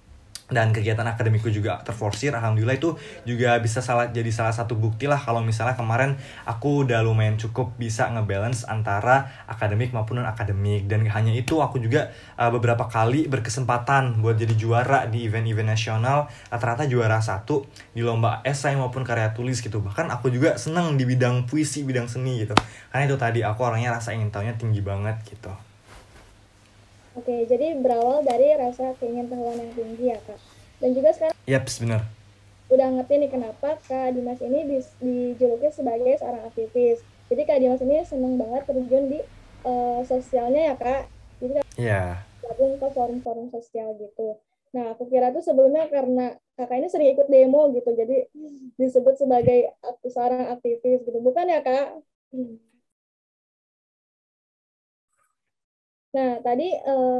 dan 0.49 0.73
kegiatan 0.73 1.05
akademiku 1.05 1.53
juga 1.53 1.81
terforsir 1.85 2.33
alhamdulillah 2.33 2.77
itu 2.77 2.97
juga 3.25 3.56
bisa 3.61 3.85
salah 3.85 4.09
jadi 4.09 4.29
salah 4.33 4.53
satu 4.53 4.77
bukti 4.77 5.05
lah 5.05 5.21
kalau 5.21 5.45
misalnya 5.45 5.77
kemarin 5.77 6.17
aku 6.49 6.89
udah 6.89 7.05
lumayan 7.05 7.37
cukup 7.37 7.77
bisa 7.77 8.09
ngebalance 8.12 8.65
antara 8.65 9.29
akademik 9.45 9.93
maupun 9.93 10.19
non 10.19 10.29
akademik 10.29 10.89
dan 10.89 11.06
hanya 11.06 11.33
itu 11.37 11.61
aku 11.61 11.79
juga 11.79 12.11
uh, 12.41 12.50
beberapa 12.50 12.89
kali 12.89 13.31
berkesempatan 13.31 14.19
buat 14.25 14.35
jadi 14.35 14.55
juara 14.56 15.06
di 15.06 15.29
event-event 15.29 15.71
nasional. 15.71 16.27
Rata-rata 16.51 16.91
juara 16.91 17.23
satu 17.23 17.62
di 17.94 18.03
lomba 18.03 18.43
esai 18.43 18.75
maupun 18.75 19.06
karya 19.06 19.31
tulis 19.37 19.61
gitu. 19.62 19.79
Bahkan 19.85 20.11
aku 20.11 20.33
juga 20.33 20.59
seneng 20.59 20.99
di 20.99 21.05
bidang 21.06 21.47
puisi 21.47 21.87
bidang 21.87 22.11
seni 22.11 22.43
gitu. 22.43 22.56
Karena 22.91 23.06
itu 23.06 23.17
tadi 23.21 23.41
aku 23.47 23.61
orangnya 23.62 23.94
rasa 23.94 24.17
ingin 24.17 24.35
tahunya 24.35 24.56
tinggi 24.59 24.81
banget 24.83 25.21
gitu 25.29 25.68
Oke, 27.19 27.35
jadi 27.50 27.75
berawal 27.82 28.23
dari 28.23 28.55
rasa 28.55 28.94
keingintahuan 29.03 29.59
yang 29.59 29.73
tinggi 29.75 30.15
ya 30.15 30.19
kak. 30.23 30.38
Dan 30.79 30.94
juga 30.94 31.11
sekarang 31.11 31.35
Yap, 31.50 31.67
benar. 31.82 32.03
udah 32.69 32.88
ngerti 32.94 33.15
nih 33.19 33.31
kenapa 33.32 33.81
Kak 33.88 34.12
Dimas 34.15 34.38
ini 34.44 34.61
dijuluki 35.03 35.73
sebagai 35.75 36.20
seorang 36.20 36.47
aktivis. 36.47 37.03
Jadi 37.26 37.43
Kak 37.43 37.59
Dimas 37.59 37.82
ini 37.82 38.05
seneng 38.06 38.38
banget 38.38 38.69
terjun 38.69 39.11
di 39.11 39.19
uh, 39.67 40.05
sosialnya 40.06 40.73
ya 40.73 40.75
Kak. 40.79 41.03
Jadi 41.43 41.53
Kak 41.59 41.67
Iya. 41.75 42.23
gabung 42.44 42.79
ke 42.79 42.88
forum-forum 42.94 43.50
sosial 43.50 43.99
gitu. 43.99 44.38
Nah, 44.76 44.93
aku 44.93 45.09
kira 45.09 45.32
tuh 45.32 45.41
sebelumnya 45.41 45.88
karena 45.88 46.37
kakak 46.55 46.76
ini 46.76 46.88
sering 46.93 47.09
ikut 47.17 47.26
demo 47.32 47.73
gitu, 47.73 47.88
jadi 47.97 48.29
disebut 48.76 49.17
sebagai 49.17 49.73
seorang 50.05 50.53
aktivis 50.53 51.09
gitu. 51.09 51.19
Bukan 51.25 51.49
ya 51.49 51.65
Kak? 51.65 52.05
Nah, 56.16 56.31
tadi 56.46 56.64
eh, 56.72 57.16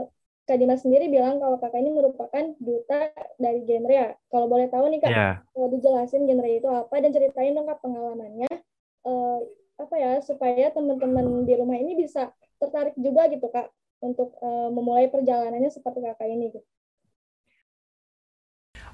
Kak 0.49 0.57
Dimas 0.61 0.81
sendiri 0.85 1.13
bilang 1.13 1.37
kalau 1.43 1.57
kakak 1.61 1.81
ini 1.85 1.93
merupakan 1.93 2.45
duta 2.61 3.13
dari 3.37 3.61
genre 3.69 3.93
ya. 3.93 4.09
Kalau 4.33 4.47
boleh 4.53 4.67
tahu 4.73 4.85
nih 4.93 5.01
Kak, 5.05 5.15
Iya. 5.15 5.43
kalau 5.53 5.69
dijelasin 5.75 6.23
genre 6.29 6.49
itu 6.49 6.69
apa 6.69 6.95
dan 7.03 7.11
ceritain 7.17 7.53
dong 7.57 7.69
Kak 7.69 7.81
pengalamannya. 7.85 8.49
eh, 9.09 9.39
apa 9.79 9.95
ya, 9.97 10.13
supaya 10.21 10.69
teman-teman 10.75 11.47
di 11.49 11.55
rumah 11.57 11.79
ini 11.79 11.93
bisa 11.97 12.29
tertarik 12.61 12.95
juga 12.99 13.23
gitu 13.33 13.47
Kak 13.49 13.67
untuk 14.05 14.35
eh, 14.43 14.69
memulai 14.77 15.07
perjalanannya 15.13 15.71
seperti 15.73 15.99
kakak 16.05 16.29
ini 16.31 16.45
gitu. 16.55 16.61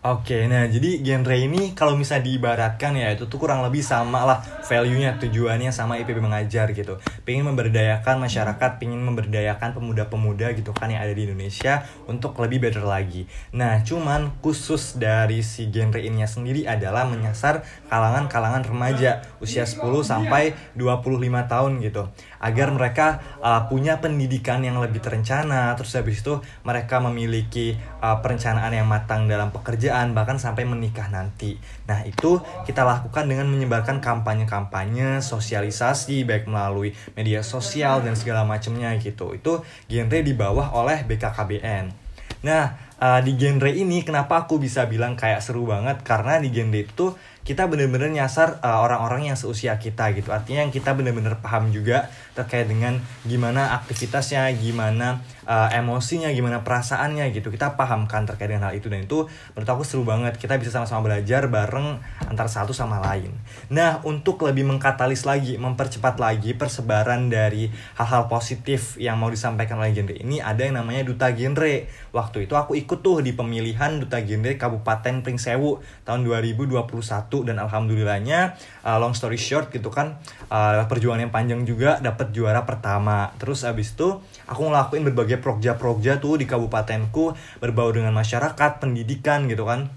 Oke, 0.05 0.45
nah 0.53 0.69
jadi 0.69 1.01
genre 1.01 1.33
ini 1.33 1.73
kalau 1.73 1.97
misalnya 1.97 2.29
diibaratkan 2.29 2.93
ya 2.93 3.17
itu 3.17 3.25
tuh 3.25 3.41
kurang 3.41 3.65
lebih 3.65 3.81
sama 3.81 4.29
lah 4.29 4.45
value-nya, 4.69 5.17
tujuannya 5.17 5.73
sama 5.73 5.97
IPB 5.97 6.21
mengajar 6.21 6.77
gitu. 6.77 7.01
Pengen 7.25 7.49
memberdayakan 7.49 8.21
masyarakat, 8.21 8.77
pengen 8.77 9.01
memberdayakan 9.01 9.73
pemuda-pemuda 9.73 10.53
gitu 10.61 10.77
kan 10.77 10.93
yang 10.93 11.01
ada 11.01 11.17
di 11.17 11.25
Indonesia 11.25 11.89
untuk 12.05 12.37
lebih 12.37 12.69
better 12.69 12.85
lagi. 12.85 13.25
Nah, 13.57 13.81
cuman 13.81 14.29
khusus 14.45 15.01
dari 15.01 15.41
si 15.41 15.73
genre 15.73 15.97
ininya 15.97 16.29
sendiri 16.29 16.69
adalah 16.69 17.09
menyasar 17.09 17.65
kalangan-kalangan 17.89 18.61
remaja 18.61 19.25
usia 19.41 19.65
10 19.65 20.05
sampai 20.05 20.53
25 20.77 21.49
tahun 21.49 21.81
gitu. 21.81 22.13
Agar 22.45 22.69
mereka 22.77 23.25
uh, 23.41 23.65
punya 23.73 24.05
pendidikan 24.05 24.61
yang 24.61 24.77
lebih 24.77 25.01
terencana, 25.01 25.73
terus 25.81 25.97
habis 25.97 26.21
itu 26.21 26.45
mereka 26.61 27.01
memiliki 27.01 27.81
uh, 28.05 28.21
perencanaan 28.21 28.69
yang 28.77 28.85
matang 28.85 29.25
dalam 29.25 29.49
pekerjaan 29.49 30.13
bahkan 30.13 30.37
sampai 30.37 30.69
menikah 30.69 31.09
nanti. 31.09 31.57
Nah, 31.89 32.05
itu 32.05 32.45
kita 32.69 32.85
lakukan 32.85 33.25
dengan 33.25 33.49
menyebarkan 33.49 34.05
kampanye-kampanye, 34.05 35.25
sosialisasi 35.25 36.29
baik 36.29 36.45
melalui 36.45 36.93
media 37.17 37.41
sosial 37.41 38.05
dan 38.05 38.13
segala 38.13 38.45
macamnya 38.45 38.93
gitu. 39.01 39.33
Itu 39.33 39.65
genre 39.89 40.21
di 40.21 40.37
bawah 40.37 40.77
oleh 40.77 41.01
BKKBN. 41.09 42.05
Nah, 42.45 42.77
uh, 43.01 43.21
di 43.25 43.41
genre 43.41 43.73
ini 43.73 44.05
kenapa 44.05 44.45
aku 44.45 44.61
bisa 44.61 44.85
bilang 44.85 45.17
kayak 45.17 45.41
seru 45.41 45.65
banget 45.65 46.05
karena 46.05 46.37
di 46.37 46.53
genre 46.53 46.81
itu 46.85 47.07
kita 47.45 47.69
bener-bener 47.69 48.09
nyasar 48.09 48.57
uh, 48.65 48.81
orang-orang 48.81 49.29
yang 49.29 49.37
seusia 49.37 49.77
kita 49.77 50.17
gitu. 50.17 50.33
Artinya 50.33 50.65
yang 50.65 50.73
kita 50.73 50.97
bener-bener 50.97 51.37
paham 51.45 51.69
juga 51.69 52.09
terkait 52.33 52.65
dengan 52.65 52.97
gimana 53.29 53.77
aktivitasnya 53.85 54.49
gimana 54.57 55.21
uh, 55.45 55.69
emosinya 55.69 56.33
gimana 56.33 56.65
perasaannya 56.65 57.29
gitu. 57.37 57.53
Kita 57.53 57.77
paham 57.77 58.09
kan 58.09 58.25
terkait 58.25 58.49
dengan 58.49 58.73
hal 58.73 58.81
itu. 58.81 58.89
Dan 58.89 59.05
itu 59.05 59.29
menurut 59.53 59.69
aku 59.69 59.85
seru 59.85 60.09
banget. 60.09 60.41
Kita 60.41 60.57
bisa 60.57 60.73
sama-sama 60.73 61.13
belajar 61.13 61.45
bareng 61.53 62.01
antara 62.25 62.49
satu 62.49 62.73
sama 62.73 63.05
lain. 63.05 63.37
Nah 63.69 64.01
untuk 64.09 64.41
lebih 64.41 64.65
mengkatalis 64.65 65.29
lagi 65.29 65.61
mempercepat 65.61 66.17
lagi 66.17 66.57
persebaran 66.57 67.29
dari 67.29 67.69
hal-hal 68.01 68.25
positif 68.33 68.97
yang 68.97 69.21
mau 69.21 69.29
disampaikan 69.29 69.77
oleh 69.77 69.93
genre 69.93 70.17
ini 70.17 70.41
ada 70.41 70.65
yang 70.65 70.81
namanya 70.81 71.05
duta 71.05 71.29
genre. 71.37 71.93
Waktu 72.17 72.49
itu 72.49 72.57
aku 72.57 72.73
ikut 72.81 73.05
tuh 73.05 73.21
di 73.21 73.37
pemilihan 73.37 74.01
duta 74.01 74.25
genre 74.25 74.57
Kabupaten 74.57 75.21
Pringsewu 75.21 75.85
tahun 76.09 76.25
2021 76.25 77.34
satu 77.35 77.43
dan 77.43 77.59
alhamdulillahnya 77.59 78.55
uh, 78.87 79.03
long 79.03 79.11
story 79.11 79.35
short 79.35 79.75
gitu 79.75 79.91
kan 79.91 80.23
uh, 80.55 80.87
perjuangan 80.87 81.27
yang 81.27 81.35
panjang 81.35 81.67
juga 81.67 81.99
dapat 81.99 82.31
juara 82.31 82.63
pertama. 82.63 83.35
Terus 83.43 83.67
abis 83.67 83.99
itu 83.99 84.23
aku 84.47 84.71
ngelakuin 84.71 85.03
berbagai 85.11 85.43
progja-progja 85.43 86.23
tuh 86.23 86.39
di 86.39 86.47
kabupatenku 86.47 87.35
berbau 87.59 87.91
dengan 87.91 88.15
masyarakat 88.15 88.79
pendidikan 88.79 89.51
gitu 89.51 89.67
kan 89.67 89.91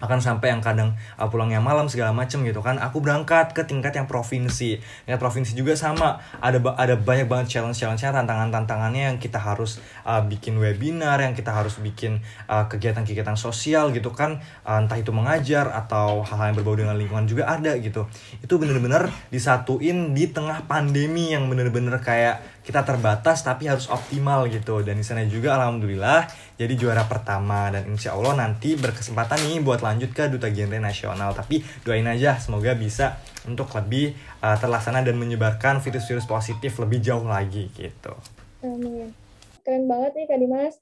akan 0.00 0.18
sampai 0.18 0.52
yang 0.52 0.64
kadang 0.64 0.96
uh, 1.20 1.28
pulangnya 1.28 1.60
malam 1.60 1.86
segala 1.86 2.10
macem 2.16 2.42
gitu 2.42 2.64
kan 2.64 2.80
aku 2.80 3.04
berangkat 3.04 3.52
ke 3.52 3.62
tingkat 3.68 3.94
yang 3.94 4.08
provinsi. 4.08 4.80
Tingkat 5.04 5.20
provinsi 5.20 5.52
juga 5.52 5.76
sama. 5.76 6.18
Ada 6.40 6.58
ada 6.76 6.94
banyak 6.96 7.28
banget 7.28 7.46
challenge 7.60 7.78
challenge 7.78 8.02
nya 8.02 8.10
tantangan 8.10 8.48
tantangannya 8.50 9.14
yang 9.14 9.18
kita 9.20 9.36
harus 9.36 9.78
uh, 10.08 10.24
bikin 10.24 10.56
webinar 10.56 11.20
yang 11.20 11.36
kita 11.36 11.52
harus 11.52 11.78
bikin 11.78 12.24
uh, 12.48 12.66
kegiatan-kegiatan 12.66 13.36
sosial 13.36 13.92
gitu 13.92 14.10
kan. 14.10 14.40
Uh, 14.64 14.80
entah 14.80 14.96
itu 14.96 15.12
mengajar 15.12 15.68
atau 15.70 16.24
hal-hal 16.24 16.52
yang 16.52 16.56
berbau 16.58 16.76
dengan 16.76 16.96
lingkungan 16.96 17.28
juga 17.28 17.46
ada 17.46 17.76
gitu. 17.76 18.08
Itu 18.40 18.56
bener-bener 18.56 19.12
disatuin 19.28 20.16
di 20.16 20.32
tengah 20.32 20.64
pandemi 20.64 21.36
yang 21.36 21.46
bener-bener 21.46 22.00
kayak 22.00 22.42
kita 22.64 22.84
terbatas 22.84 23.42
tapi 23.42 23.68
harus 23.68 23.88
optimal 23.88 24.48
gitu. 24.48 24.80
Dan 24.80 25.00
di 25.00 25.04
sana 25.04 25.24
juga 25.28 25.56
alhamdulillah 25.60 26.28
jadi 26.60 26.76
juara 26.76 27.08
pertama 27.08 27.72
dan 27.72 27.88
insya 27.88 28.12
Allah 28.12 28.36
nanti 28.36 28.76
berkesempatan 28.76 29.48
nih 29.48 29.64
buat 29.64 29.80
lanjut 29.80 30.12
ke 30.12 30.28
duta 30.28 30.52
genre 30.52 30.76
nasional 30.76 31.32
tapi 31.32 31.64
doain 31.88 32.04
aja 32.04 32.36
semoga 32.36 32.76
bisa 32.76 33.16
untuk 33.48 33.72
lebih 33.72 34.12
uh, 34.44 34.60
terlaksana 34.60 35.00
dan 35.00 35.16
menyebarkan 35.16 35.80
virus-virus 35.80 36.28
positif 36.28 36.76
lebih 36.76 37.00
jauh 37.00 37.24
lagi 37.24 37.72
gitu. 37.72 38.12
Amin. 38.60 39.16
Keren 39.64 39.88
banget 39.88 40.12
nih 40.20 40.26
Kak 40.28 40.36
Dimas. 40.36 40.76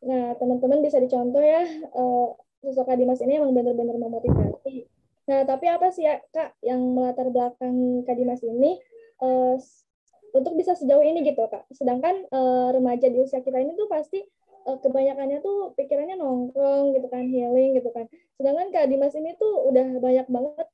Nah 0.00 0.32
teman-teman 0.40 0.80
bisa 0.80 0.96
dicontoh 0.96 1.44
ya 1.44 1.60
uh, 1.92 2.32
sosok 2.64 2.88
Kak 2.88 2.96
Dimas 2.96 3.20
ini 3.20 3.36
emang 3.36 3.52
benar-benar 3.52 4.00
memotivasi. 4.00 4.88
Nah 5.28 5.44
tapi 5.44 5.68
apa 5.68 5.92
sih 5.92 6.08
ya 6.08 6.24
Kak 6.32 6.56
yang 6.64 6.80
melatar 6.96 7.28
belakang 7.28 8.00
Kak 8.08 8.16
Dimas 8.16 8.40
ini 8.40 8.80
uh, 9.20 9.60
untuk 10.32 10.56
bisa 10.56 10.72
sejauh 10.72 11.04
ini 11.04 11.20
gitu 11.20 11.44
Kak. 11.52 11.68
Sedangkan 11.76 12.24
uh, 12.32 12.72
remaja 12.72 13.12
di 13.12 13.20
usia 13.20 13.44
kita 13.44 13.60
ini 13.60 13.76
tuh 13.76 13.92
pasti 13.92 14.24
kebanyakannya 14.76 15.38
tuh 15.40 15.72
pikirannya 15.80 16.20
nongkrong 16.20 16.92
gitu 16.92 17.06
kan 17.08 17.24
healing 17.24 17.80
gitu 17.80 17.88
kan 17.96 18.04
sedangkan 18.36 18.68
Kak 18.68 18.86
Dimas 18.92 19.16
ini 19.16 19.32
tuh 19.40 19.72
udah 19.72 19.96
banyak 20.04 20.26
banget 20.28 20.66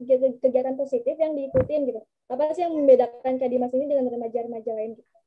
kegiatan 0.43 0.75
positif 0.75 1.15
yang 1.15 1.39
diikutin 1.39 1.81
gitu 1.87 2.01
apa 2.27 2.51
sih 2.57 2.67
yang 2.67 2.75
membedakan 2.75 3.39
Kak 3.39 3.51
Dimas 3.53 3.71
ini 3.71 3.87
dengan 3.87 4.11
remaja-remaja 4.11 4.71
lain 4.75 4.99
gitu? 4.99 5.24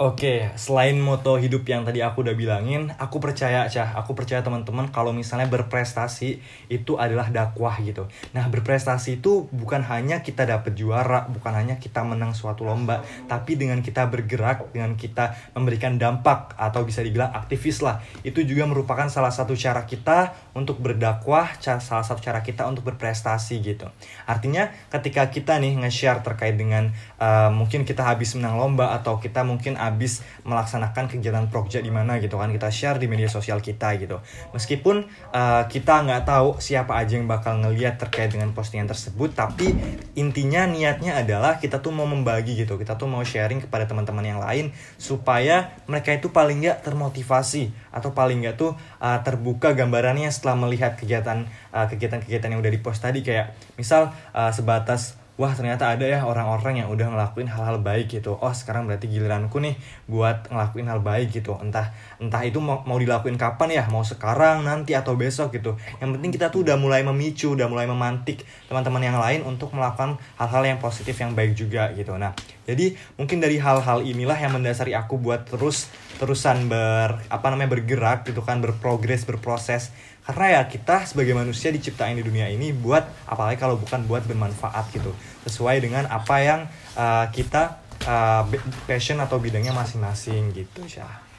Oke, 0.00 0.48
selain 0.56 0.96
moto 0.96 1.36
hidup 1.36 1.68
yang 1.68 1.84
tadi 1.84 2.00
aku 2.00 2.24
udah 2.24 2.32
bilangin, 2.32 2.88
aku 2.96 3.20
percaya, 3.20 3.68
Cah, 3.68 3.92
aku 4.00 4.16
percaya 4.16 4.40
teman-teman 4.40 4.88
kalau 4.88 5.12
misalnya 5.12 5.44
berprestasi 5.52 6.40
itu 6.72 6.96
adalah 6.96 7.28
dakwah 7.28 7.76
gitu. 7.84 8.08
Nah, 8.32 8.48
berprestasi 8.48 9.20
itu 9.20 9.52
bukan 9.52 9.84
hanya 9.84 10.24
kita 10.24 10.48
dapet 10.48 10.72
juara, 10.72 11.28
bukan 11.28 11.52
hanya 11.52 11.76
kita 11.76 12.00
menang 12.00 12.32
suatu 12.32 12.64
lomba, 12.64 13.04
tapi 13.28 13.60
dengan 13.60 13.84
kita 13.84 14.08
bergerak, 14.08 14.72
dengan 14.72 14.96
kita 14.96 15.36
memberikan 15.52 16.00
dampak 16.00 16.56
atau 16.56 16.80
bisa 16.88 17.04
dibilang 17.04 17.36
aktivis 17.36 17.84
lah. 17.84 18.00
Itu 18.24 18.40
juga 18.48 18.64
merupakan 18.64 19.04
salah 19.12 19.36
satu 19.36 19.52
cara 19.52 19.84
kita 19.84 20.32
untuk 20.56 20.80
berdakwah, 20.80 21.60
salah 21.60 22.08
satu 22.08 22.24
cara 22.24 22.40
kita 22.40 22.64
untuk 22.64 22.88
berprestasi 22.88 23.60
gitu. 23.60 23.84
Artinya, 24.24 24.72
ketika 24.88 25.28
kita 25.28 25.60
nih 25.60 25.76
nge-share 25.84 26.24
terkait 26.24 26.56
dengan 26.56 26.88
uh, 27.20 27.52
mungkin 27.52 27.84
kita 27.84 28.00
habis 28.00 28.32
menang 28.32 28.56
lomba 28.56 28.96
atau 28.96 29.20
kita 29.20 29.44
mungkin 29.44 29.76
habis 29.90 30.22
melaksanakan 30.46 31.10
kegiatan 31.10 31.50
project 31.50 31.82
di 31.82 31.92
mana 31.92 32.22
gitu 32.22 32.38
kan 32.38 32.48
kita 32.54 32.70
share 32.70 32.96
di 33.02 33.10
media 33.10 33.26
sosial 33.26 33.58
kita 33.58 33.98
gitu. 33.98 34.22
Meskipun 34.54 35.04
uh, 35.34 35.66
kita 35.66 36.06
nggak 36.06 36.22
tahu 36.24 36.62
siapa 36.62 36.96
aja 36.96 37.18
yang 37.18 37.26
bakal 37.26 37.58
ngeliat 37.58 37.98
terkait 37.98 38.30
dengan 38.30 38.54
postingan 38.54 38.86
tersebut 38.86 39.34
tapi 39.34 39.74
intinya 40.14 40.64
niatnya 40.64 41.20
adalah 41.20 41.58
kita 41.58 41.82
tuh 41.82 41.92
mau 41.92 42.06
membagi 42.06 42.56
gitu 42.56 42.78
kita 42.80 42.96
tuh 42.96 43.10
mau 43.10 43.20
sharing 43.20 43.60
kepada 43.60 43.84
teman-teman 43.84 44.24
yang 44.24 44.40
lain 44.40 44.72
supaya 44.96 45.74
mereka 45.90 46.16
itu 46.16 46.32
paling 46.32 46.62
nggak 46.64 46.86
termotivasi 46.86 47.74
atau 47.90 48.14
paling 48.14 48.40
nggak 48.40 48.56
tuh 48.56 48.72
uh, 49.02 49.18
terbuka 49.20 49.76
gambarannya 49.76 50.30
setelah 50.32 50.56
melihat 50.56 50.96
kegiatan 50.96 51.44
uh, 51.74 51.86
kegiatan-kegiatan 51.90 52.48
yang 52.48 52.60
udah 52.62 52.72
dipost 52.72 53.02
tadi. 53.02 53.20
Kayak 53.20 53.52
misal 53.76 54.14
uh, 54.32 54.50
sebatas 54.54 55.19
wah 55.40 55.56
ternyata 55.56 55.88
ada 55.88 56.04
ya 56.04 56.20
orang-orang 56.28 56.84
yang 56.84 56.92
udah 56.92 57.16
ngelakuin 57.16 57.48
hal-hal 57.48 57.80
baik 57.80 58.12
gitu. 58.12 58.36
Oh 58.36 58.52
sekarang 58.52 58.84
berarti 58.84 59.08
giliranku 59.08 59.56
nih 59.56 59.72
buat 60.04 60.52
ngelakuin 60.52 60.84
hal 60.84 61.00
baik 61.00 61.32
gitu. 61.32 61.56
Entah 61.56 61.96
entah 62.20 62.44
itu 62.44 62.60
mau, 62.60 62.84
mau 62.84 63.00
dilakuin 63.00 63.40
kapan 63.40 63.72
ya? 63.72 63.84
Mau 63.88 64.04
sekarang 64.04 64.68
nanti 64.68 64.92
atau 64.92 65.16
besok 65.16 65.56
gitu. 65.56 65.80
Yang 65.96 66.20
penting 66.20 66.30
kita 66.36 66.52
tuh 66.52 66.68
udah 66.68 66.76
mulai 66.76 67.00
memicu 67.00 67.56
udah 67.56 67.72
mulai 67.72 67.88
memantik 67.88 68.44
teman-teman 68.68 69.00
yang 69.00 69.16
lain 69.16 69.40
untuk 69.48 69.72
melakukan 69.72 70.20
hal-hal 70.36 70.76
yang 70.76 70.76
positif 70.76 71.16
yang 71.16 71.32
baik 71.32 71.56
juga 71.56 71.88
gitu. 71.96 72.20
Nah 72.20 72.36
jadi 72.68 72.92
mungkin 73.16 73.40
dari 73.40 73.56
hal-hal 73.56 74.04
inilah 74.04 74.36
yang 74.36 74.52
mendasari 74.52 74.92
aku 74.92 75.16
buat 75.16 75.48
terus 75.48 75.88
terusan 76.20 76.68
ber 76.68 77.16
apa 77.32 77.46
namanya 77.48 77.80
bergerak 77.80 78.28
gitu 78.28 78.44
kan 78.44 78.60
berprogres 78.60 79.24
berproses 79.24 79.88
karena 80.26 80.60
ya 80.60 80.62
kita 80.68 81.08
sebagai 81.08 81.32
manusia 81.32 81.72
diciptain 81.72 82.16
di 82.16 82.24
dunia 82.24 82.46
ini 82.52 82.70
buat 82.70 83.02
apalagi 83.26 83.56
kalau 83.56 83.80
bukan 83.80 84.04
buat 84.04 84.22
bermanfaat 84.28 84.92
gitu 84.92 85.10
sesuai 85.48 85.80
dengan 85.80 86.06
apa 86.06 86.36
yang 86.40 86.60
uh, 86.94 87.26
kita 87.32 87.80
uh, 88.04 88.44
passion 88.84 89.18
atau 89.18 89.40
bidangnya 89.40 89.72
masing-masing 89.72 90.52
gitu 90.52 90.84
ya 90.86 91.30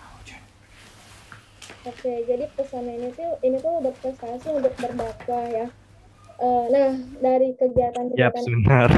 Oke, 1.82 2.14
jadi 2.30 2.46
pesan 2.54 2.86
ini 2.86 3.10
tuh 3.18 3.42
ini 3.42 3.58
tuh 3.58 3.82
berprestasi 3.82 4.54
untuk 4.54 4.70
berdakwah 4.78 5.50
ya. 5.50 5.66
Uh, 6.38 6.70
nah, 6.70 6.94
dari 7.18 7.58
kegiatan-kegiatan 7.58 8.38
yep, 8.38 8.54
benar. 8.62 8.90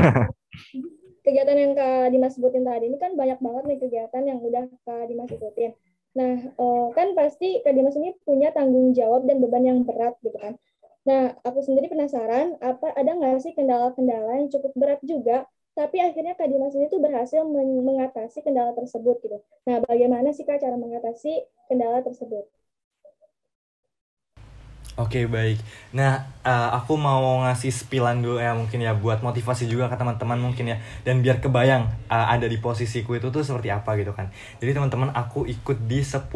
kegiatan 1.24 1.56
yang 1.56 1.72
Kak 1.72 2.12
Dimas 2.12 2.36
sebutin 2.36 2.68
tadi 2.68 2.92
ini 2.92 3.00
kan 3.00 3.16
banyak 3.16 3.40
banget 3.40 3.64
nih 3.72 3.80
kegiatan 3.80 4.24
yang 4.28 4.40
udah 4.44 4.68
Kak 4.84 5.08
Dimas 5.08 5.32
ikutin. 5.32 5.72
Nah, 6.14 6.54
uh, 6.62 6.94
kan 6.94 7.18
pasti 7.18 7.62
Kak 7.66 7.74
Dimas 7.74 7.98
ini 7.98 8.14
punya 8.22 8.54
tanggung 8.54 8.94
jawab 8.94 9.26
dan 9.26 9.42
beban 9.42 9.66
yang 9.66 9.80
berat 9.82 10.14
gitu 10.22 10.38
kan. 10.38 10.58
Nah, 11.04 11.36
aku 11.44 11.60
sendiri 11.66 11.90
penasaran, 11.92 12.56
apa 12.64 12.94
ada 12.96 13.12
nggak 13.18 13.44
sih 13.44 13.52
kendala-kendala 13.58 14.40
yang 14.40 14.48
cukup 14.48 14.72
berat 14.78 15.02
juga, 15.04 15.50
tapi 15.74 16.00
akhirnya 16.00 16.38
Kak 16.38 16.48
Dimas 16.48 16.78
ini 16.78 16.86
tuh 16.88 17.02
berhasil 17.02 17.42
mengatasi 17.44 18.46
kendala 18.46 18.78
tersebut 18.78 19.20
gitu. 19.26 19.38
Nah, 19.66 19.82
bagaimana 19.84 20.30
sih 20.32 20.46
Kak 20.46 20.62
cara 20.62 20.78
mengatasi 20.78 21.44
kendala 21.66 22.06
tersebut? 22.06 22.46
Oke 24.94 25.26
okay, 25.26 25.26
baik. 25.26 25.58
Nah 25.98 26.22
uh, 26.46 26.70
aku 26.78 27.02
mau 27.02 27.42
ngasih 27.42 27.74
spillan 27.74 28.22
dulu 28.22 28.38
ya 28.38 28.54
mungkin 28.54 28.78
ya 28.78 28.94
buat 28.94 29.26
motivasi 29.26 29.66
juga 29.66 29.90
ke 29.90 29.98
teman-teman 29.98 30.38
mungkin 30.38 30.70
ya 30.70 30.78
dan 31.02 31.26
biar 31.26 31.42
kebayang 31.42 31.90
uh, 32.14 32.30
ada 32.30 32.46
di 32.46 32.62
posisiku 32.62 33.18
itu 33.18 33.34
tuh 33.34 33.42
seperti 33.42 33.74
apa 33.74 33.98
gitu 33.98 34.14
kan. 34.14 34.30
Jadi 34.62 34.78
teman-teman 34.78 35.10
aku 35.18 35.50
ikut 35.50 35.90
di 35.90 36.06
10 36.06 36.30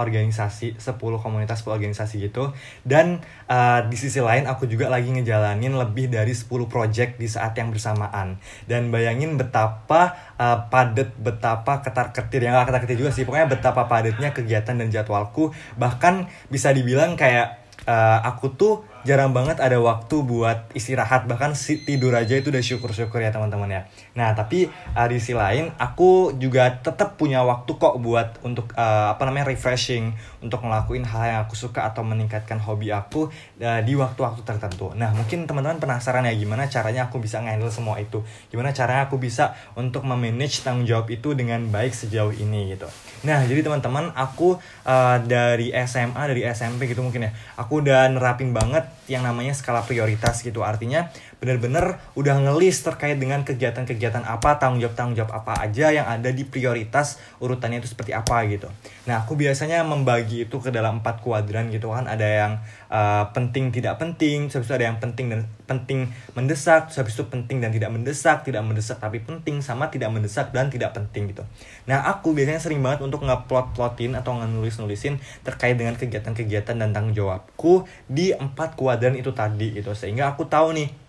organisasi, 0.00 0.80
10 0.80 0.96
komunitas 1.20 1.60
organisasi 1.68 2.24
gitu 2.24 2.56
dan 2.88 3.20
uh, 3.44 3.84
di 3.84 3.96
sisi 4.00 4.24
lain 4.24 4.48
aku 4.48 4.64
juga 4.64 4.88
lagi 4.88 5.12
ngejalanin 5.12 5.76
lebih 5.76 6.08
dari 6.08 6.32
10 6.32 6.48
project 6.64 7.20
di 7.20 7.28
saat 7.28 7.52
yang 7.60 7.68
bersamaan. 7.68 8.40
Dan 8.64 8.88
bayangin 8.88 9.36
betapa 9.36 10.16
uh, 10.40 10.64
padat, 10.72 11.12
betapa 11.20 11.84
ketar-ketir 11.84 12.40
yang 12.40 12.56
gak 12.56 12.72
ketar-ketir 12.72 13.04
juga 13.04 13.12
sih. 13.12 13.28
Pokoknya 13.28 13.52
betapa 13.52 13.84
padatnya 13.84 14.32
kegiatan 14.32 14.80
dan 14.80 14.88
jadwalku 14.88 15.52
bahkan 15.76 16.24
bisa 16.48 16.72
dibilang 16.72 17.12
kayak 17.12 17.67
uh, 17.86 18.18
aku 18.24 18.46
tuh 18.56 18.74
jarang 19.06 19.30
banget 19.30 19.62
ada 19.62 19.78
waktu 19.78 20.22
buat 20.26 20.70
istirahat 20.74 21.30
bahkan 21.30 21.54
si 21.54 21.82
tidur 21.86 22.14
aja 22.16 22.34
itu 22.34 22.50
udah 22.50 22.64
syukur-syukur 22.64 23.22
ya 23.22 23.30
teman-teman 23.30 23.70
ya. 23.70 23.82
Nah 24.18 24.34
tapi 24.34 24.66
uh, 24.96 25.06
di 25.06 25.22
sisi 25.22 25.38
lain 25.38 25.70
aku 25.78 26.34
juga 26.40 26.82
tetap 26.82 27.14
punya 27.14 27.44
waktu 27.46 27.70
kok 27.78 28.00
buat 28.02 28.42
untuk 28.42 28.74
uh, 28.74 29.14
apa 29.14 29.22
namanya 29.28 29.54
refreshing 29.54 30.16
untuk 30.42 30.66
ngelakuin 30.66 31.06
hal 31.06 31.22
yang 31.28 31.40
aku 31.46 31.54
suka 31.54 31.86
atau 31.86 32.02
meningkatkan 32.02 32.58
hobi 32.58 32.90
aku 32.90 33.30
uh, 33.62 33.80
di 33.86 33.94
waktu-waktu 33.94 34.42
tertentu. 34.42 34.90
Nah 34.96 35.14
mungkin 35.14 35.46
teman-teman 35.46 35.78
penasaran 35.78 36.26
ya 36.26 36.34
gimana 36.34 36.66
caranya 36.66 37.06
aku 37.06 37.22
bisa 37.22 37.38
ngehandle 37.38 37.70
semua 37.70 38.00
itu, 38.02 38.24
gimana 38.50 38.74
caranya 38.74 39.06
aku 39.06 39.20
bisa 39.20 39.54
untuk 39.78 40.02
memanage 40.02 40.66
tanggung 40.66 40.88
jawab 40.88 41.06
itu 41.12 41.36
dengan 41.38 41.62
baik 41.70 41.94
sejauh 41.94 42.32
ini 42.34 42.74
gitu. 42.74 42.88
Nah 43.22 43.44
jadi 43.44 43.62
teman-teman 43.62 44.10
aku 44.16 44.58
uh, 44.88 45.16
dari 45.22 45.70
SMA 45.86 46.22
dari 46.34 46.42
SMP 46.48 46.90
gitu 46.90 47.04
mungkin 47.04 47.28
ya, 47.28 47.30
aku 47.54 47.84
udah 47.84 48.10
nerapin 48.10 48.50
banget 48.56 48.87
yang 49.06 49.24
namanya 49.24 49.54
skala 49.56 49.82
prioritas 49.82 50.40
gitu. 50.42 50.62
Artinya 50.62 51.08
bener-bener 51.38 52.02
udah 52.18 52.34
ngelis 52.42 52.82
terkait 52.82 53.14
dengan 53.14 53.46
kegiatan-kegiatan 53.46 54.26
apa 54.26 54.58
tanggung 54.58 54.82
jawab 54.82 54.94
tanggung 54.98 55.16
jawab 55.22 55.38
apa 55.38 55.62
aja 55.62 55.94
yang 55.94 56.06
ada 56.10 56.34
di 56.34 56.42
prioritas 56.42 57.22
urutannya 57.38 57.78
itu 57.78 57.94
seperti 57.94 58.10
apa 58.10 58.42
gitu. 58.50 58.66
Nah 59.06 59.22
aku 59.22 59.38
biasanya 59.38 59.86
membagi 59.86 60.50
itu 60.50 60.56
ke 60.58 60.74
dalam 60.74 60.98
empat 60.98 61.22
kuadran 61.22 61.70
gitu 61.70 61.94
kan. 61.94 62.10
Ada 62.10 62.26
yang 62.26 62.52
uh, 62.90 63.30
penting 63.30 63.70
tidak 63.70 64.02
penting 64.02 64.50
itu 64.50 64.58
ada 64.74 64.90
yang 64.90 64.98
penting 64.98 65.30
dan 65.30 65.46
penting 65.70 66.10
mendesak 66.34 66.90
habis 66.90 67.14
itu 67.14 67.24
penting 67.30 67.62
dan 67.62 67.70
tidak 67.70 67.94
mendesak 67.94 68.42
tidak 68.42 68.66
mendesak 68.66 68.98
tapi 68.98 69.22
penting 69.22 69.62
sama 69.62 69.86
tidak 69.94 70.10
mendesak 70.10 70.50
dan 70.50 70.66
tidak 70.74 70.90
penting 70.90 71.30
gitu. 71.30 71.46
Nah 71.86 72.02
aku 72.10 72.34
biasanya 72.34 72.58
sering 72.58 72.82
banget 72.82 73.06
untuk 73.06 73.22
ngeplot 73.22 73.78
plotin 73.78 74.18
atau 74.18 74.34
ngenulis 74.42 74.74
nulisin 74.82 75.22
terkait 75.46 75.78
dengan 75.78 75.94
kegiatan-kegiatan 75.94 76.74
dan 76.74 76.90
tanggung 76.90 77.14
jawabku 77.14 77.86
di 78.10 78.34
empat 78.34 78.74
kuadran 78.74 79.14
itu 79.14 79.30
tadi 79.30 79.78
gitu. 79.78 79.94
Sehingga 79.94 80.34
aku 80.34 80.50
tahu 80.50 80.74
nih 80.74 81.07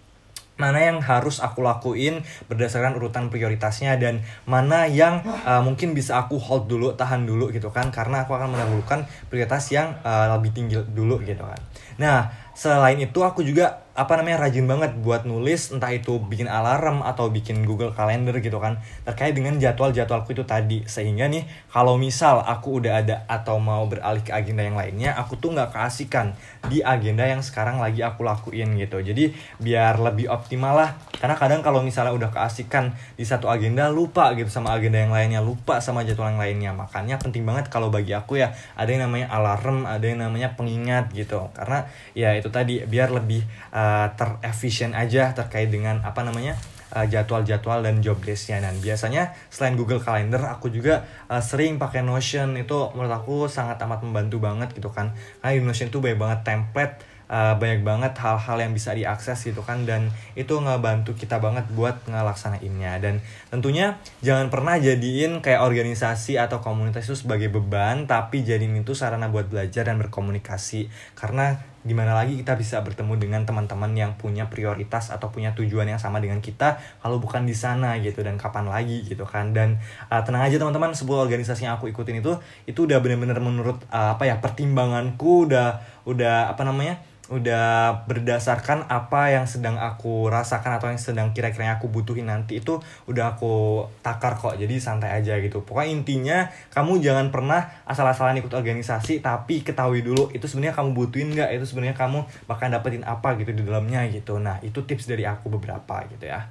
mana 0.59 0.77
yang 0.83 0.99
harus 0.99 1.39
aku 1.39 1.63
lakuin 1.63 2.21
berdasarkan 2.51 2.99
urutan 2.99 3.31
prioritasnya 3.31 3.95
dan 3.95 4.21
mana 4.43 4.85
yang 4.85 5.23
uh, 5.47 5.63
mungkin 5.63 5.95
bisa 5.95 6.19
aku 6.19 6.35
hold 6.35 6.67
dulu 6.67 6.93
tahan 6.93 7.23
dulu 7.23 7.49
gitu 7.55 7.71
kan 7.71 7.89
karena 7.89 8.27
aku 8.27 8.35
akan 8.35 8.53
mendahulukan 8.53 9.07
prioritas 9.31 9.71
yang 9.71 9.95
uh, 10.03 10.35
lebih 10.35 10.51
tinggi 10.51 10.75
dulu 10.91 11.23
gitu 11.23 11.47
kan. 11.47 11.59
Nah 11.95 12.29
selain 12.51 12.99
itu 12.99 13.23
aku 13.23 13.39
juga 13.39 13.87
apa 13.99 14.15
namanya 14.15 14.47
rajin 14.47 14.63
banget 14.63 14.95
buat 15.03 15.27
nulis 15.27 15.75
entah 15.75 15.91
itu 15.91 16.23
bikin 16.23 16.47
alarm 16.47 17.03
atau 17.03 17.27
bikin 17.27 17.67
Google 17.67 17.91
Calendar 17.91 18.39
gitu 18.39 18.55
kan 18.63 18.79
terkait 19.03 19.35
dengan 19.35 19.59
jadwal-jadwalku 19.59 20.31
itu 20.31 20.47
tadi. 20.47 20.87
Sehingga 20.87 21.27
nih 21.27 21.43
kalau 21.67 21.99
misal 21.99 22.39
aku 22.39 22.79
udah 22.79 23.03
ada 23.03 23.27
atau 23.27 23.59
mau 23.59 23.83
beralih 23.91 24.23
ke 24.23 24.31
agenda 24.31 24.63
yang 24.63 24.79
lainnya 24.79 25.11
aku 25.19 25.35
tuh 25.35 25.51
nggak 25.51 25.75
keasikan 25.75 26.31
di 26.71 26.79
agenda 26.79 27.27
yang 27.27 27.43
sekarang 27.43 27.83
lagi 27.83 27.99
aku 27.99 28.23
lakuin 28.23 28.79
gitu. 28.79 29.03
Jadi 29.03 29.35
biar 29.59 29.99
lebih 29.99 30.31
optimal 30.31 30.79
lah. 30.79 30.95
Karena 31.19 31.35
kadang 31.35 31.59
kalau 31.59 31.83
misalnya 31.83 32.15
udah 32.15 32.31
keasikan 32.31 32.95
di 33.19 33.27
satu 33.27 33.51
agenda 33.51 33.91
lupa 33.91 34.31
gitu 34.39 34.47
sama 34.47 34.71
agenda 34.71 34.95
yang 34.95 35.11
lainnya 35.11 35.43
lupa 35.43 35.83
sama 35.83 36.07
jadwal 36.07 36.31
yang 36.31 36.39
lainnya. 36.39 36.71
Makanya 36.71 37.19
penting 37.19 37.43
banget 37.43 37.67
kalau 37.67 37.91
bagi 37.91 38.15
aku 38.15 38.39
ya 38.39 38.55
ada 38.79 38.87
yang 38.87 39.11
namanya 39.11 39.27
alarm 39.27 39.83
ada 39.83 40.07
yang 40.07 40.23
namanya 40.23 40.55
pengingat 40.55 41.11
gitu. 41.11 41.51
Karena 41.51 41.83
ya 42.15 42.31
itu 42.39 42.47
tadi 42.47 42.79
biar 42.87 43.11
lebih 43.11 43.43
uh, 43.75 43.88
uh, 43.89 44.07
terefisien 44.13 44.93
aja 44.93 45.33
terkait 45.33 45.73
dengan 45.73 46.05
apa 46.05 46.21
namanya 46.21 46.53
uh, 46.93 47.05
jadwal-jadwal 47.05 47.81
dan 47.81 48.01
job 48.01 48.21
listnya 48.21 48.61
dan 48.61 48.77
biasanya 48.77 49.33
selain 49.49 49.73
Google 49.77 50.01
Calendar 50.01 50.49
aku 50.49 50.69
juga 50.69 51.05
uh, 51.29 51.41
sering 51.41 51.81
pakai 51.81 52.05
Notion. 52.05 52.57
Itu 52.57 52.93
menurut 52.93 53.13
aku 53.13 53.35
sangat 53.49 53.81
amat 53.85 54.05
membantu 54.05 54.41
banget 54.41 54.73
gitu 54.73 54.89
kan. 54.93 55.13
Karena 55.41 55.57
di 55.57 55.61
Notion 55.65 55.89
itu 55.89 55.99
banyak 56.01 56.19
banget 56.19 56.39
template 56.45 56.95
uh, 57.29 57.55
banyak 57.55 57.85
banget 57.85 58.13
hal-hal 58.17 58.57
yang 58.57 58.73
bisa 58.73 58.91
diakses 58.97 59.37
gitu 59.45 59.61
kan. 59.61 59.85
Dan 59.85 60.09
itu 60.33 60.57
ngebantu 60.57 61.13
kita 61.15 61.37
banget 61.37 61.69
buat 61.73 62.01
ngelaksanainnya. 62.09 62.99
Dan 62.99 63.21
tentunya 63.53 64.01
jangan 64.25 64.49
pernah 64.49 64.75
jadiin 64.81 65.39
kayak 65.39 65.61
organisasi 65.63 66.41
atau 66.41 66.59
komunitas 66.59 67.05
itu 67.07 67.15
sebagai 67.15 67.53
beban 67.53 68.09
tapi 68.09 68.41
jadiin 68.41 68.81
itu 68.81 68.97
sarana 68.97 69.29
buat 69.29 69.47
belajar 69.47 69.87
dan 69.87 70.01
berkomunikasi. 70.01 70.89
Karena 71.13 71.61
gimana 71.87 72.11
lagi 72.11 72.35
kita 72.35 72.59
bisa 72.59 72.83
bertemu 72.83 73.15
dengan 73.15 73.41
teman-teman 73.47 73.91
yang 73.95 74.11
punya 74.19 74.51
prioritas 74.51 75.15
atau 75.15 75.31
punya 75.31 75.55
tujuan 75.55 75.87
yang 75.87 76.01
sama 76.01 76.19
dengan 76.19 76.43
kita 76.43 76.75
kalau 76.99 77.23
bukan 77.23 77.47
di 77.47 77.55
sana 77.55 77.95
gitu 78.03 78.19
dan 78.19 78.35
kapan 78.35 78.67
lagi 78.67 79.03
gitu 79.07 79.23
kan. 79.23 79.55
Dan 79.55 79.79
uh, 80.11 80.21
tenang 80.23 80.43
aja 80.43 80.59
teman-teman 80.59 80.91
sebuah 80.91 81.23
organisasi 81.27 81.67
yang 81.67 81.79
aku 81.79 81.87
ikutin 81.91 82.19
itu 82.19 82.35
itu 82.67 82.79
udah 82.83 82.99
bener-bener 82.99 83.39
menurut 83.39 83.79
uh, 83.91 84.15
apa 84.19 84.27
ya 84.27 84.37
pertimbanganku 84.43 85.47
udah 85.47 85.79
udah 86.03 86.51
apa 86.51 86.61
namanya 86.65 86.99
udah 87.29 88.03
berdasarkan 88.09 88.89
apa 88.89 89.29
yang 89.33 89.45
sedang 89.45 89.77
aku 89.77 90.27
rasakan 90.27 90.81
atau 90.81 90.89
yang 90.89 90.97
sedang 90.97 91.29
kira-kira 91.31 91.77
aku 91.77 91.85
butuhin 91.87 92.27
nanti 92.27 92.59
itu 92.61 92.81
udah 93.05 93.37
aku 93.37 93.85
takar 94.01 94.33
kok. 94.35 94.57
Jadi 94.57 94.81
santai 94.81 95.13
aja 95.13 95.37
gitu. 95.37 95.61
Pokoknya 95.61 95.89
intinya 95.93 96.37
kamu 96.73 96.99
jangan 97.05 97.29
pernah 97.29 97.69
asal-asalan 97.85 98.41
ikut 98.41 98.53
organisasi 98.53 99.21
tapi 99.21 99.61
ketahui 99.61 100.01
dulu 100.01 100.33
itu 100.33 100.45
sebenarnya 100.49 100.75
kamu 100.77 100.89
butuhin 100.97 101.29
nggak 101.33 101.49
itu 101.55 101.65
sebenarnya 101.69 101.95
kamu 101.97 102.19
bakal 102.49 102.67
dapetin 102.73 103.05
apa 103.05 103.37
gitu 103.37 103.51
di 103.53 103.61
dalamnya 103.61 104.09
gitu. 104.09 104.41
Nah 104.41 104.57
itu 104.65 104.81
tips 104.81 105.05
dari 105.05 105.23
aku 105.29 105.53
beberapa 105.53 106.05
gitu 106.09 106.25
ya. 106.25 106.49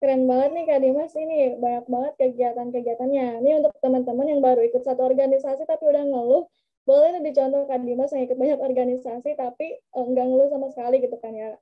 Keren 0.00 0.24
banget 0.24 0.50
nih 0.56 0.64
Kak 0.64 0.80
Dimas. 0.80 1.12
Ini 1.12 1.60
banyak 1.60 1.84
banget 1.92 2.12
kegiatan-kegiatannya. 2.16 3.26
Ini 3.44 3.50
untuk 3.60 3.72
teman-teman 3.84 4.26
yang 4.32 4.40
baru 4.40 4.64
ikut 4.64 4.80
satu 4.80 5.04
organisasi 5.04 5.68
tapi 5.68 5.84
udah 5.84 6.04
ngeluh 6.08 6.48
boleh 6.90 7.14
nih 7.14 7.30
dicontoh 7.30 7.70
Kak 7.70 7.86
Dimas 7.86 8.10
yang 8.10 8.26
ikut 8.26 8.34
banyak 8.34 8.58
organisasi 8.58 9.38
tapi 9.38 9.78
uh, 9.94 10.02
nggak 10.02 10.26
ngeluh 10.26 10.50
sama 10.50 10.66
sekali 10.74 10.98
gitu 10.98 11.14
kan 11.22 11.30
ya. 11.30 11.54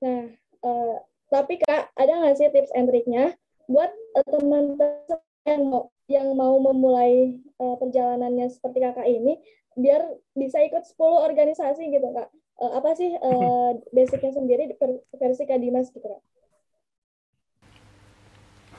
Nah, 0.00 0.32
uh, 0.64 0.96
tapi 1.28 1.60
Kak, 1.60 1.92
ada 2.00 2.12
nggak 2.16 2.40
sih 2.40 2.48
tips 2.48 2.72
and 2.72 2.88
triknya 2.88 3.36
buat 3.68 3.92
uh, 4.16 4.24
teman-teman 4.24 5.20
yang 5.44 5.62
mau 5.68 5.92
yang 6.10 6.28
mau 6.36 6.56
memulai 6.60 7.40
uh, 7.60 7.76
perjalanannya 7.78 8.48
seperti 8.52 8.78
kakak 8.84 9.08
ini 9.08 9.40
biar 9.72 10.04
bisa 10.36 10.60
ikut 10.60 10.84
10 10.84 11.00
organisasi 11.00 11.88
gitu 11.88 12.04
kak 12.12 12.28
uh, 12.60 12.72
apa 12.76 12.92
sih 12.92 13.16
uh, 13.16 13.72
basicnya 13.96 14.32
sendiri 14.36 14.76
versi 15.16 15.42
kak 15.48 15.58
Dimas 15.62 15.88
gitu 15.88 16.04
kak 16.04 16.22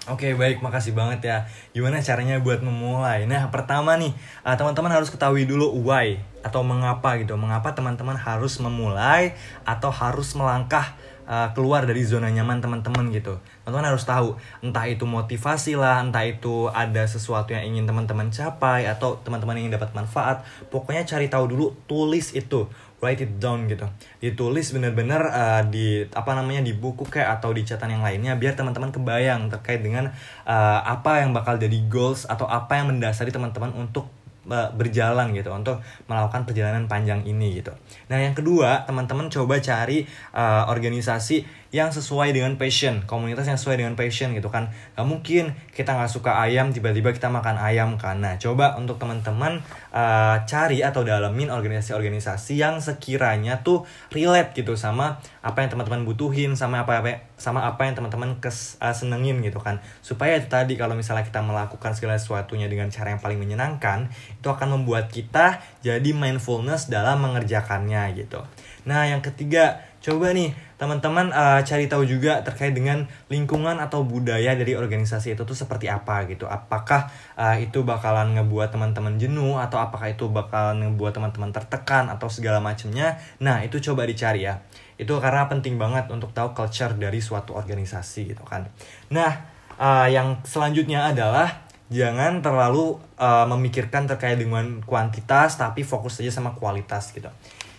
Oke 0.03 0.35
baik. 0.35 0.59
Makasih 0.59 0.91
banget 0.91 1.31
ya. 1.31 1.37
Gimana 1.71 2.03
caranya 2.03 2.35
buat 2.43 2.59
memulai? 2.59 3.23
Nah 3.23 3.47
pertama 3.47 3.95
nih 3.95 4.11
uh, 4.43 4.51
teman-teman 4.59 4.91
harus 4.91 5.07
ketahui 5.07 5.47
dulu 5.47 5.71
why 5.79 6.19
Atau 6.43 6.59
mengapa 6.59 7.15
gitu. 7.23 7.39
Mengapa 7.39 7.71
teman-teman 7.71 8.19
harus 8.19 8.59
memulai 8.59 9.31
Atau 9.63 9.95
harus 9.95 10.35
melangkah 10.35 10.99
uh, 11.23 11.55
keluar 11.55 11.87
dari 11.87 12.03
zona 12.03 12.27
nyaman 12.27 12.59
teman-teman 12.59 13.15
gitu. 13.15 13.39
Teman-teman 13.63 13.95
harus 13.95 14.03
tahu 14.03 14.35
Entah 14.59 14.83
itu 14.91 15.07
motivasi 15.07 15.79
lah 15.79 16.03
Entah 16.03 16.27
itu 16.27 16.67
ada 16.67 17.07
sesuatu 17.07 17.55
yang 17.55 17.63
ingin 17.63 17.87
teman-teman 17.87 18.27
capai 18.27 18.83
Atau 18.91 19.23
teman-teman 19.23 19.55
ingin 19.55 19.71
dapat 19.71 19.95
manfaat. 19.95 20.43
Pokoknya 20.67 21.07
cari 21.07 21.31
tahu 21.31 21.47
dulu 21.47 21.71
Tulis 21.87 22.35
itu 22.35 22.67
write 23.03 23.19
it 23.19 23.35
down 23.43 23.67
gitu. 23.67 23.83
Ditulis 24.23 24.71
bener-bener 24.71 25.19
uh, 25.27 25.61
di 25.67 26.07
apa 26.15 26.31
namanya 26.39 26.63
di 26.63 26.71
buku 26.71 27.03
kayak 27.03 27.37
atau 27.39 27.51
di 27.51 27.67
catatan 27.67 27.99
yang 27.99 28.03
lainnya 28.07 28.39
biar 28.39 28.55
teman-teman 28.55 28.95
kebayang 28.95 29.51
terkait 29.51 29.83
dengan 29.83 30.15
uh, 30.47 30.79
apa 30.87 31.19
yang 31.19 31.35
bakal 31.35 31.59
jadi 31.59 31.75
goals 31.91 32.23
atau 32.23 32.47
apa 32.47 32.79
yang 32.79 32.95
mendasari 32.95 33.35
teman-teman 33.35 33.75
untuk 33.75 34.07
uh, 34.49 34.69
berjalan 34.75 35.31
gitu 35.35 35.51
untuk 35.51 35.79
melakukan 36.07 36.43
perjalanan 36.43 36.87
panjang 36.87 37.23
ini 37.23 37.59
gitu. 37.61 37.71
Nah 38.11 38.19
yang 38.19 38.35
kedua 38.35 38.83
teman-teman 38.83 39.31
coba 39.31 39.59
cari 39.59 40.07
uh, 40.35 40.67
organisasi 40.67 41.63
yang 41.73 41.89
sesuai 41.89 42.37
dengan 42.37 42.53
passion 42.53 43.01
komunitas 43.09 43.49
yang 43.49 43.57
sesuai 43.57 43.81
dengan 43.81 43.93
passion 43.97 44.35
gitu 44.35 44.49
kan. 44.51 44.69
Gak 44.93 45.05
mungkin 45.07 45.57
kita 45.73 45.95
nggak 45.95 46.11
suka 46.11 46.37
ayam 46.37 46.69
tiba-tiba 46.69 47.13
kita 47.15 47.31
makan 47.31 47.57
ayam 47.59 47.95
nah 48.19 48.35
coba 48.37 48.75
untuk 48.77 48.99
teman-teman 48.99 49.63
uh, 49.93 50.41
cari 50.43 50.81
atau 50.81 51.05
dalamin 51.05 51.53
organisasi-organisasi 51.53 52.57
yang 52.57 52.81
sekiranya 52.81 53.61
tuh 53.61 53.85
relate 54.09 54.57
gitu 54.57 54.73
sama 54.73 55.21
apa 55.45 55.61
yang 55.61 55.69
teman-teman 55.69 56.03
butuhin 56.03 56.57
sama 56.57 56.83
apa 56.83 56.99
apa 56.99 57.29
sama 57.37 57.63
apa 57.63 57.85
yang 57.85 57.95
teman-teman 57.95 58.41
uh, 58.41 58.91
senengin 58.91 59.39
gitu 59.45 59.61
kan. 59.61 59.79
Supaya 60.01 60.41
itu 60.41 60.49
tadi 60.49 60.73
kalau 60.75 60.97
misalnya 60.97 61.23
kita 61.23 61.39
melakukan 61.45 61.93
segala 61.93 62.17
sesuatunya 62.17 62.65
dengan 62.65 62.89
cara 62.89 63.13
yang 63.13 63.21
paling 63.21 63.37
menyenangkan 63.37 64.09
itu 64.33 64.47
akan 64.49 64.81
membuat 64.81 65.13
kita 65.13 65.61
jadi 65.85 66.09
mindfulness 66.11 66.89
dalam 66.89 67.21
mengerjakannya 67.23 68.17
gitu. 68.17 68.41
Nah 68.83 69.07
yang 69.07 69.23
ketiga 69.23 69.92
coba 70.03 70.35
nih 70.35 70.51
teman-teman 70.75 71.31
uh, 71.31 71.63
cari 71.63 71.87
tahu 71.87 72.03
juga 72.03 72.43
terkait 72.43 72.75
dengan 72.75 73.07
lingkungan 73.31 73.79
atau 73.79 74.03
budaya 74.03 74.51
dari 74.51 74.75
organisasi 74.75 75.39
itu 75.39 75.47
tuh 75.47 75.55
seperti 75.55 75.87
apa 75.87 76.27
gitu. 76.27 76.43
Apakah 76.43 77.07
uh, 77.39 77.55
itu 77.55 77.87
bakalan 77.87 78.35
ngebuat 78.35 78.75
teman-teman 78.75 79.15
jenuh 79.15 79.55
atau 79.55 79.79
apakah 79.79 80.11
itu 80.11 80.27
bakalan 80.27 80.83
ngebuat 80.83 81.15
teman-teman 81.15 81.55
tertekan 81.55 82.11
atau 82.11 82.27
segala 82.27 82.59
macamnya 82.59 83.15
nah 83.39 83.63
itu 83.63 83.79
coba 83.79 84.03
dicari 84.03 84.43
ya. 84.43 84.59
Itu 84.99 85.23
karena 85.23 85.47
penting 85.47 85.79
banget 85.79 86.11
untuk 86.11 86.35
tahu 86.35 86.51
culture 86.51 86.91
dari 86.99 87.23
suatu 87.23 87.55
organisasi 87.55 88.35
gitu 88.35 88.43
kan. 88.43 88.67
Nah 89.07 89.47
uh, 89.79 90.11
yang 90.11 90.43
selanjutnya 90.43 91.15
adalah 91.15 91.63
jangan 91.87 92.43
terlalu 92.43 92.99
uh, 93.15 93.47
memikirkan 93.47 94.03
terkait 94.03 94.35
dengan 94.35 94.83
kuantitas 94.83 95.55
tapi 95.55 95.87
fokus 95.87 96.19
saja 96.19 96.33
sama 96.33 96.51
kualitas 96.59 97.15
gitu 97.15 97.31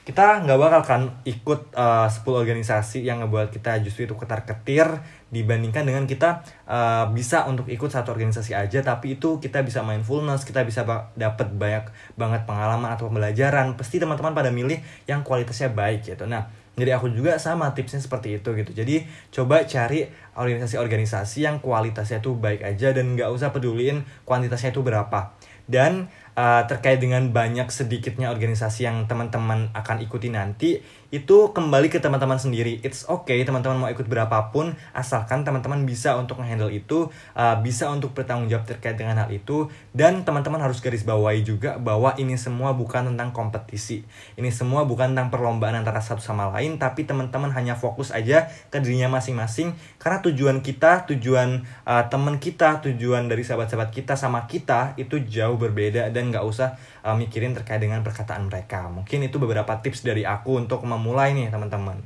kita 0.04 0.44
nggak 0.44 0.60
bakal 0.60 0.80
kan 0.84 1.02
ikut 1.24 1.72
uh, 1.72 2.04
10 2.04 2.28
organisasi 2.28 3.08
yang 3.08 3.24
ngebuat 3.24 3.48
kita 3.48 3.80
justru 3.80 4.04
itu 4.04 4.12
ketar 4.20 4.44
ketir 4.44 4.84
dibandingkan 5.32 5.88
dengan 5.88 6.04
kita 6.04 6.44
uh, 6.68 7.08
bisa 7.08 7.48
untuk 7.48 7.72
ikut 7.72 7.88
satu 7.88 8.12
organisasi 8.12 8.52
aja 8.52 8.84
tapi 8.84 9.16
itu 9.16 9.40
kita 9.40 9.64
bisa 9.64 9.80
mindfulness 9.80 10.44
kita 10.44 10.60
bisa 10.68 10.84
dapat 11.16 11.48
banyak 11.56 11.88
banget 12.20 12.44
pengalaman 12.44 12.92
atau 12.92 13.08
pembelajaran. 13.08 13.80
Pasti 13.80 13.96
teman-teman 13.96 14.36
pada 14.36 14.52
milih 14.52 14.76
yang 15.08 15.24
kualitasnya 15.24 15.72
baik 15.72 16.04
gitu. 16.04 16.28
Nah 16.28 16.52
jadi 16.74 16.98
aku 16.98 17.08
juga 17.14 17.38
sama 17.38 17.70
tipsnya 17.72 18.02
seperti 18.02 18.42
itu 18.42 18.50
gitu. 18.52 18.76
Jadi 18.76 19.06
coba 19.30 19.62
cari 19.64 20.10
organisasi-organisasi 20.36 21.46
yang 21.46 21.62
kualitasnya 21.62 22.18
tuh 22.18 22.36
baik 22.36 22.66
aja 22.66 22.90
dan 22.90 23.14
nggak 23.14 23.30
usah 23.30 23.54
peduliin 23.54 24.02
kuantitasnya 24.26 24.74
itu 24.74 24.82
berapa. 24.82 25.32
Dan 25.64 26.12
uh, 26.38 26.62
terkait 26.66 26.98
dengan 26.98 27.22
banyak 27.30 27.70
sedikitnya 27.70 28.30
organisasi 28.30 28.86
yang 28.86 29.06
teman-teman 29.10 29.70
akan 29.74 30.02
ikuti 30.02 30.30
nanti 30.30 30.82
itu 31.14 31.54
kembali 31.54 31.94
ke 31.94 32.02
teman-teman 32.02 32.42
sendiri. 32.42 32.82
It's 32.82 33.06
okay 33.06 33.46
teman-teman 33.46 33.78
mau 33.78 33.86
ikut 33.86 34.10
berapapun 34.10 34.74
asalkan 34.90 35.46
teman-teman 35.46 35.86
bisa 35.86 36.18
untuk 36.18 36.42
menghandle 36.42 36.74
itu, 36.74 37.06
uh, 37.38 37.54
bisa 37.62 37.86
untuk 37.86 38.18
bertanggung 38.18 38.50
jawab 38.50 38.66
terkait 38.66 38.98
dengan 38.98 39.22
hal 39.22 39.30
itu 39.30 39.70
dan 39.94 40.26
teman-teman 40.26 40.58
harus 40.58 40.82
garis 40.82 41.06
bawahi 41.06 41.46
juga 41.46 41.78
bahwa 41.78 42.18
ini 42.18 42.34
semua 42.34 42.74
bukan 42.74 43.14
tentang 43.14 43.30
kompetisi. 43.30 44.02
Ini 44.34 44.50
semua 44.50 44.82
bukan 44.82 45.14
tentang 45.14 45.30
perlombaan 45.30 45.78
antara 45.78 46.02
satu 46.02 46.18
sama 46.18 46.50
lain 46.50 46.82
tapi 46.82 47.06
teman-teman 47.06 47.54
hanya 47.54 47.78
fokus 47.78 48.10
aja 48.10 48.50
ke 48.74 48.82
dirinya 48.82 49.06
masing-masing 49.14 49.78
karena 50.02 50.18
tujuan 50.18 50.66
kita, 50.66 51.06
tujuan 51.14 51.62
uh, 51.86 52.10
teman 52.10 52.42
kita, 52.42 52.82
tujuan 52.90 53.30
dari 53.30 53.46
sahabat-sahabat 53.46 53.94
kita 53.94 54.18
sama 54.18 54.50
kita 54.50 54.98
itu 54.98 55.22
jauh 55.22 55.54
berbeda 55.54 56.10
dan 56.10 56.23
nggak 56.30 56.44
usah 56.46 56.78
uh, 57.02 57.16
mikirin 57.16 57.52
terkait 57.52 57.82
dengan 57.82 58.00
perkataan 58.00 58.48
mereka. 58.48 58.88
Mungkin 58.88 59.26
itu 59.26 59.36
beberapa 59.36 59.80
tips 59.80 60.06
dari 60.06 60.22
aku 60.24 60.60
untuk 60.60 60.84
mem 60.86 61.00
mulai 61.00 61.36
nih 61.36 61.50
teman-teman. 61.50 61.98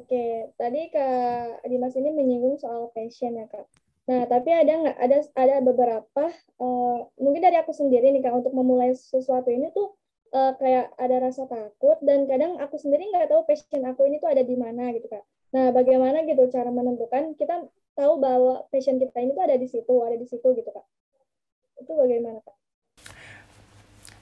Oke, 0.00 0.52
tadi 0.58 0.90
Kak 0.92 1.64
Dimas 1.66 1.94
ini 1.96 2.10
menyinggung 2.10 2.58
soal 2.58 2.90
passion 2.90 3.38
ya 3.38 3.46
Kak. 3.48 3.64
Nah, 4.04 4.28
tapi 4.28 4.52
ada 4.52 4.68
nggak 4.68 4.96
ada 5.00 5.18
ada 5.32 5.56
beberapa 5.64 6.24
uh, 6.60 6.98
mungkin 7.16 7.40
dari 7.40 7.56
aku 7.56 7.72
sendiri 7.72 8.12
nih 8.12 8.20
Kak 8.20 8.36
untuk 8.44 8.52
memulai 8.52 8.92
sesuatu 8.92 9.48
ini 9.48 9.72
tuh 9.72 9.96
uh, 10.36 10.52
kayak 10.60 10.92
ada 11.00 11.16
rasa 11.24 11.48
takut 11.48 11.96
dan 12.04 12.28
kadang 12.28 12.60
aku 12.60 12.76
sendiri 12.76 13.08
nggak 13.08 13.32
tahu 13.32 13.48
passion 13.48 13.80
aku 13.88 14.04
ini 14.04 14.20
tuh 14.20 14.28
ada 14.28 14.44
di 14.44 14.56
mana 14.60 14.92
gitu 14.92 15.08
Kak. 15.08 15.24
Nah, 15.54 15.70
bagaimana 15.70 16.26
gitu 16.26 16.50
cara 16.50 16.68
menentukan 16.68 17.38
kita 17.38 17.64
tahu 17.94 18.18
bahwa 18.18 18.66
passion 18.68 18.98
kita 18.98 19.14
ini 19.22 19.32
tuh 19.32 19.44
ada 19.46 19.56
di 19.56 19.66
situ, 19.70 19.94
ada 20.02 20.18
di 20.18 20.26
situ 20.26 20.46
gitu 20.52 20.68
Kak. 20.68 20.86
Itu 21.80 21.94
bagaimana 21.94 22.42
Kak? 22.42 22.56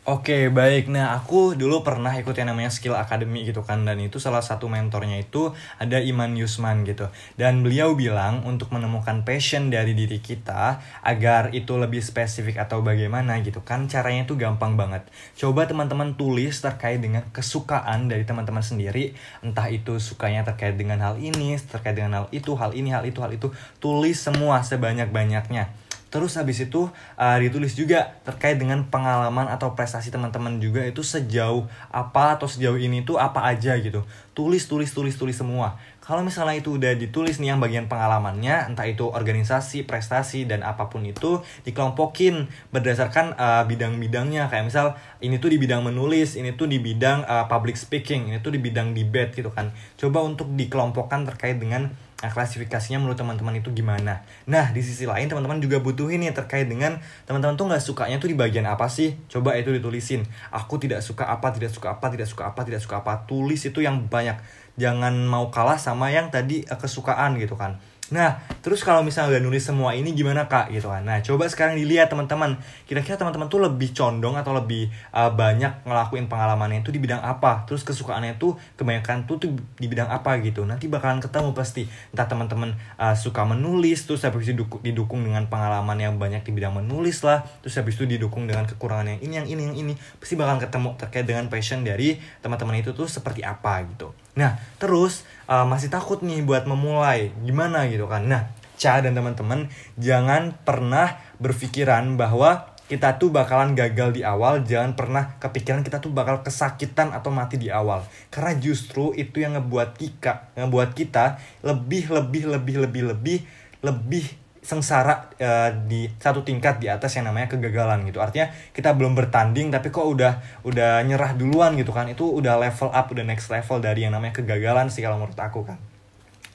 Oke 0.02 0.50
baik, 0.50 0.90
nah 0.90 1.14
aku 1.14 1.54
dulu 1.54 1.86
pernah 1.86 2.10
ikut 2.18 2.34
yang 2.34 2.50
namanya 2.50 2.74
Skill 2.74 2.98
Academy 2.98 3.46
gitu 3.46 3.62
kan 3.62 3.86
Dan 3.86 4.02
itu 4.02 4.18
salah 4.18 4.42
satu 4.42 4.66
mentornya 4.66 5.22
itu 5.22 5.54
ada 5.78 6.02
Iman 6.02 6.34
Yusman 6.34 6.82
gitu. 6.82 7.06
Dan 7.38 7.62
beliau 7.62 7.94
bilang 7.94 8.42
untuk 8.42 8.74
menemukan 8.74 9.22
passion 9.22 9.70
dari 9.70 9.94
diri 9.94 10.18
kita 10.18 10.82
Agar 11.06 11.54
itu 11.54 11.78
lebih 11.78 12.02
spesifik 12.02 12.58
atau 12.58 12.82
bagaimana 12.82 13.38
gitu 13.46 13.62
kan 13.62 13.86
Caranya 13.86 14.26
itu 14.26 14.34
gampang 14.34 14.74
banget. 14.74 15.06
Coba 15.38 15.70
teman-teman 15.70 16.18
tulis 16.18 16.58
terkait 16.58 16.98
dengan 16.98 17.22
kesukaan 17.30 18.10
dari 18.10 18.26
teman-teman 18.26 18.66
sendiri. 18.66 19.14
Entah 19.38 19.70
itu 19.70 20.02
sukanya 20.02 20.42
terkait 20.42 20.74
dengan 20.74 20.98
hal 20.98 21.14
ini, 21.22 21.54
terkait 21.62 21.94
dengan 21.94 22.26
hal 22.26 22.26
itu, 22.34 22.58
hal 22.58 22.74
ini, 22.74 22.90
hal 22.90 23.06
itu, 23.06 23.22
hal 23.22 23.30
itu. 23.30 23.54
Tulis 23.78 24.18
semua 24.18 24.66
sebanyak-banyaknya 24.66 25.91
Terus 26.12 26.36
habis 26.36 26.60
itu 26.60 26.92
uh, 26.92 27.36
ditulis 27.40 27.72
juga 27.72 28.20
terkait 28.20 28.60
dengan 28.60 28.84
pengalaman 28.84 29.48
atau 29.48 29.72
prestasi 29.72 30.12
teman-teman 30.12 30.60
juga 30.60 30.84
itu 30.84 31.00
sejauh 31.00 31.64
apa 31.88 32.36
atau 32.36 32.44
sejauh 32.44 32.76
ini 32.76 33.00
tuh 33.00 33.16
apa 33.16 33.48
aja 33.48 33.72
gitu. 33.80 34.04
Tulis, 34.36 34.68
tulis, 34.68 34.92
tulis, 34.92 35.16
tulis 35.16 35.32
semua. 35.32 35.80
Kalau 36.02 36.20
misalnya 36.20 36.58
itu 36.58 36.76
udah 36.76 36.98
ditulis 36.98 37.38
nih 37.38 37.54
yang 37.54 37.62
bagian 37.62 37.86
pengalamannya, 37.86 38.68
entah 38.68 38.84
itu 38.90 39.06
organisasi, 39.06 39.86
prestasi 39.86 40.44
dan 40.44 40.66
apa 40.66 40.90
pun 40.90 41.06
itu 41.06 41.40
dikelompokin 41.62 42.50
berdasarkan 42.74 43.38
uh, 43.38 43.62
bidang-bidangnya. 43.70 44.50
Kayak 44.52 44.64
misal 44.68 44.86
ini 45.22 45.38
tuh 45.38 45.48
di 45.48 45.62
bidang 45.62 45.80
menulis, 45.86 46.34
ini 46.36 46.52
tuh 46.58 46.66
di 46.66 46.82
bidang 46.82 47.24
uh, 47.24 47.46
public 47.46 47.78
speaking, 47.78 48.34
ini 48.34 48.42
tuh 48.42 48.50
di 48.52 48.60
bidang 48.60 48.92
debate 48.92 49.32
gitu 49.38 49.54
kan. 49.54 49.70
Coba 49.94 50.26
untuk 50.26 50.50
dikelompokkan 50.52 51.22
terkait 51.22 51.56
dengan 51.56 51.94
Nah, 52.22 52.30
klasifikasinya 52.30 53.02
menurut 53.02 53.18
teman-teman 53.18 53.58
itu 53.58 53.74
gimana? 53.74 54.22
Nah, 54.46 54.70
di 54.70 54.78
sisi 54.78 55.10
lain 55.10 55.26
teman-teman 55.26 55.58
juga 55.58 55.82
butuh 55.82 56.06
ini 56.06 56.30
terkait 56.30 56.70
dengan 56.70 57.02
teman-teman 57.26 57.58
tuh 57.58 57.66
nggak 57.66 57.82
sukanya 57.82 58.22
tuh 58.22 58.30
di 58.30 58.38
bagian 58.38 58.62
apa 58.70 58.86
sih? 58.86 59.18
Coba 59.26 59.58
itu 59.58 59.74
ditulisin. 59.74 60.22
Aku 60.54 60.78
tidak 60.78 61.02
suka 61.02 61.26
apa, 61.26 61.50
tidak 61.50 61.74
suka 61.74 61.90
apa, 61.98 62.06
tidak 62.14 62.30
suka 62.30 62.46
apa, 62.46 62.60
tidak 62.62 62.78
suka 62.78 63.02
apa. 63.02 63.26
Tulis 63.26 63.66
itu 63.66 63.82
yang 63.82 64.06
banyak. 64.06 64.38
Jangan 64.78 65.26
mau 65.26 65.50
kalah 65.50 65.82
sama 65.82 66.14
yang 66.14 66.30
tadi 66.30 66.62
eh, 66.62 66.78
kesukaan 66.78 67.34
gitu 67.42 67.58
kan. 67.58 67.82
Nah, 68.12 68.44
terus 68.60 68.84
kalau 68.84 69.00
misalnya 69.00 69.40
udah 69.40 69.42
nulis 69.42 69.64
semua 69.64 69.96
ini 69.96 70.12
gimana 70.12 70.44
kak 70.44 70.68
gitu 70.68 70.92
kan? 70.92 71.00
Nah, 71.00 71.24
coba 71.24 71.48
sekarang 71.48 71.80
dilihat 71.80 72.12
teman-teman. 72.12 72.60
Kira-kira 72.84 73.16
teman-teman 73.16 73.48
tuh 73.48 73.64
lebih 73.64 73.96
condong 73.96 74.36
atau 74.36 74.52
lebih 74.52 74.92
uh, 75.16 75.32
banyak 75.32 75.88
ngelakuin 75.88 76.28
pengalamannya 76.28 76.84
itu 76.84 76.92
di 76.92 77.00
bidang 77.00 77.24
apa? 77.24 77.64
Terus 77.64 77.80
kesukaannya 77.88 78.36
tuh 78.36 78.60
kebanyakan 78.76 79.24
tuh, 79.24 79.40
tuh 79.40 79.56
di 79.56 79.86
bidang 79.88 80.12
apa 80.12 80.36
gitu? 80.44 80.68
Nanti 80.68 80.92
bakalan 80.92 81.24
ketemu 81.24 81.56
pasti. 81.56 81.88
Entah 82.12 82.28
teman-teman 82.28 82.76
uh, 83.00 83.16
suka 83.16 83.48
menulis, 83.48 84.04
terus 84.04 84.20
habis 84.28 84.44
itu 84.44 84.60
didukung, 84.84 85.24
dengan 85.24 85.48
pengalaman 85.48 85.96
yang 85.96 86.20
banyak 86.20 86.44
di 86.44 86.52
bidang 86.52 86.76
menulis 86.76 87.24
lah. 87.24 87.40
Terus 87.64 87.80
habis 87.80 87.96
itu 87.96 88.04
didukung 88.04 88.44
dengan 88.44 88.68
kekurangan 88.68 89.16
yang 89.16 89.20
ini, 89.24 89.34
yang 89.40 89.48
ini, 89.48 89.62
yang 89.72 89.76
ini. 89.88 89.92
Pasti 90.20 90.36
bakalan 90.36 90.60
ketemu 90.60 90.88
terkait 91.00 91.24
dengan 91.24 91.48
passion 91.48 91.80
dari 91.80 92.20
teman-teman 92.44 92.76
itu 92.76 92.92
tuh 92.92 93.08
seperti 93.08 93.40
apa 93.40 93.80
gitu. 93.88 94.12
Nah, 94.32 94.56
terus 94.80 95.28
uh, 95.52 95.68
masih 95.68 95.92
takut 95.92 96.24
nih 96.24 96.40
buat 96.40 96.64
memulai. 96.64 97.28
Gimana 97.44 97.84
gitu 97.92 98.08
kan. 98.08 98.24
Nah, 98.24 98.48
Ca 98.80 99.04
dan 99.04 99.12
teman-teman 99.12 99.68
jangan 100.00 100.56
pernah 100.64 101.20
berpikiran 101.36 102.16
bahwa 102.16 102.72
kita 102.90 103.16
tuh 103.16 103.32
bakalan 103.32 103.72
gagal 103.72 104.12
di 104.12 104.20
awal, 104.20 104.66
jangan 104.68 104.92
pernah 104.92 105.38
kepikiran 105.40 105.80
kita 105.80 106.02
tuh 106.02 106.12
bakal 106.12 106.44
kesakitan 106.44 107.14
atau 107.14 107.32
mati 107.32 107.56
di 107.56 107.72
awal. 107.72 108.04
Karena 108.28 108.52
justru 108.58 109.14
itu 109.16 109.40
yang 109.40 109.56
ngebuat 109.56 109.96
kita, 109.96 110.52
ngebuat 110.58 110.90
kita 110.92 111.38
lebih 111.62 112.10
lebih 112.10 112.52
lebih 112.52 112.74
lebih 112.84 113.02
lebih 113.14 113.38
lebih 113.82 114.26
sengsara 114.62 115.28
uh, 115.42 115.70
di 115.90 116.06
satu 116.22 116.46
tingkat 116.46 116.78
di 116.78 116.86
atas 116.86 117.18
yang 117.18 117.26
namanya 117.26 117.50
kegagalan 117.50 118.06
gitu. 118.06 118.22
Artinya 118.22 118.48
kita 118.70 118.94
belum 118.94 119.18
bertanding 119.18 119.74
tapi 119.74 119.90
kok 119.90 120.06
udah 120.06 120.62
udah 120.62 121.02
nyerah 121.02 121.34
duluan 121.34 121.74
gitu 121.74 121.90
kan. 121.90 122.06
Itu 122.06 122.30
udah 122.30 122.56
level 122.62 122.94
up, 122.94 123.10
udah 123.10 123.26
next 123.26 123.50
level 123.50 123.82
dari 123.82 124.06
yang 124.06 124.14
namanya 124.14 124.38
kegagalan 124.38 124.86
sih 124.88 125.02
kalau 125.02 125.18
menurut 125.18 125.36
aku 125.36 125.66
kan. 125.66 125.91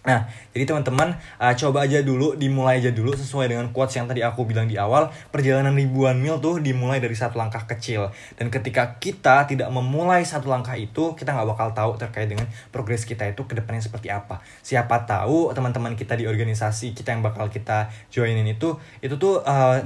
Nah, 0.08 0.24
jadi 0.56 0.64
teman-teman 0.64 1.20
uh, 1.36 1.52
coba 1.52 1.84
aja 1.84 2.00
dulu, 2.00 2.40
dimulai 2.40 2.80
aja 2.80 2.96
dulu 2.96 3.12
sesuai 3.12 3.52
dengan 3.52 3.68
quotes 3.76 4.00
yang 4.00 4.08
tadi 4.08 4.24
aku 4.24 4.48
bilang 4.48 4.72
di 4.72 4.80
awal. 4.80 5.12
Perjalanan 5.36 5.76
ribuan 5.76 6.16
mil 6.16 6.40
tuh 6.40 6.64
dimulai 6.64 7.04
dari 7.04 7.12
satu 7.12 7.36
langkah 7.36 7.68
kecil. 7.68 8.08
Dan 8.40 8.48
ketika 8.48 8.96
kita 9.04 9.44
tidak 9.44 9.68
memulai 9.68 10.24
satu 10.24 10.48
langkah 10.48 10.80
itu, 10.80 11.12
kita 11.20 11.36
nggak 11.36 11.48
bakal 11.52 11.68
tahu 11.76 11.92
terkait 12.00 12.32
dengan 12.32 12.48
progres 12.72 13.04
kita 13.04 13.28
itu 13.28 13.44
ke 13.44 13.60
depannya 13.60 13.84
seperti 13.84 14.08
apa. 14.08 14.40
Siapa 14.64 15.04
tahu 15.04 15.52
teman-teman 15.52 16.00
kita 16.00 16.16
di 16.16 16.24
organisasi 16.24 16.96
kita 16.96 17.12
yang 17.12 17.20
bakal 17.20 17.52
kita 17.52 17.92
joinin 18.08 18.48
itu, 18.48 18.80
itu 19.04 19.20
tuh 19.20 19.44
uh, 19.44 19.84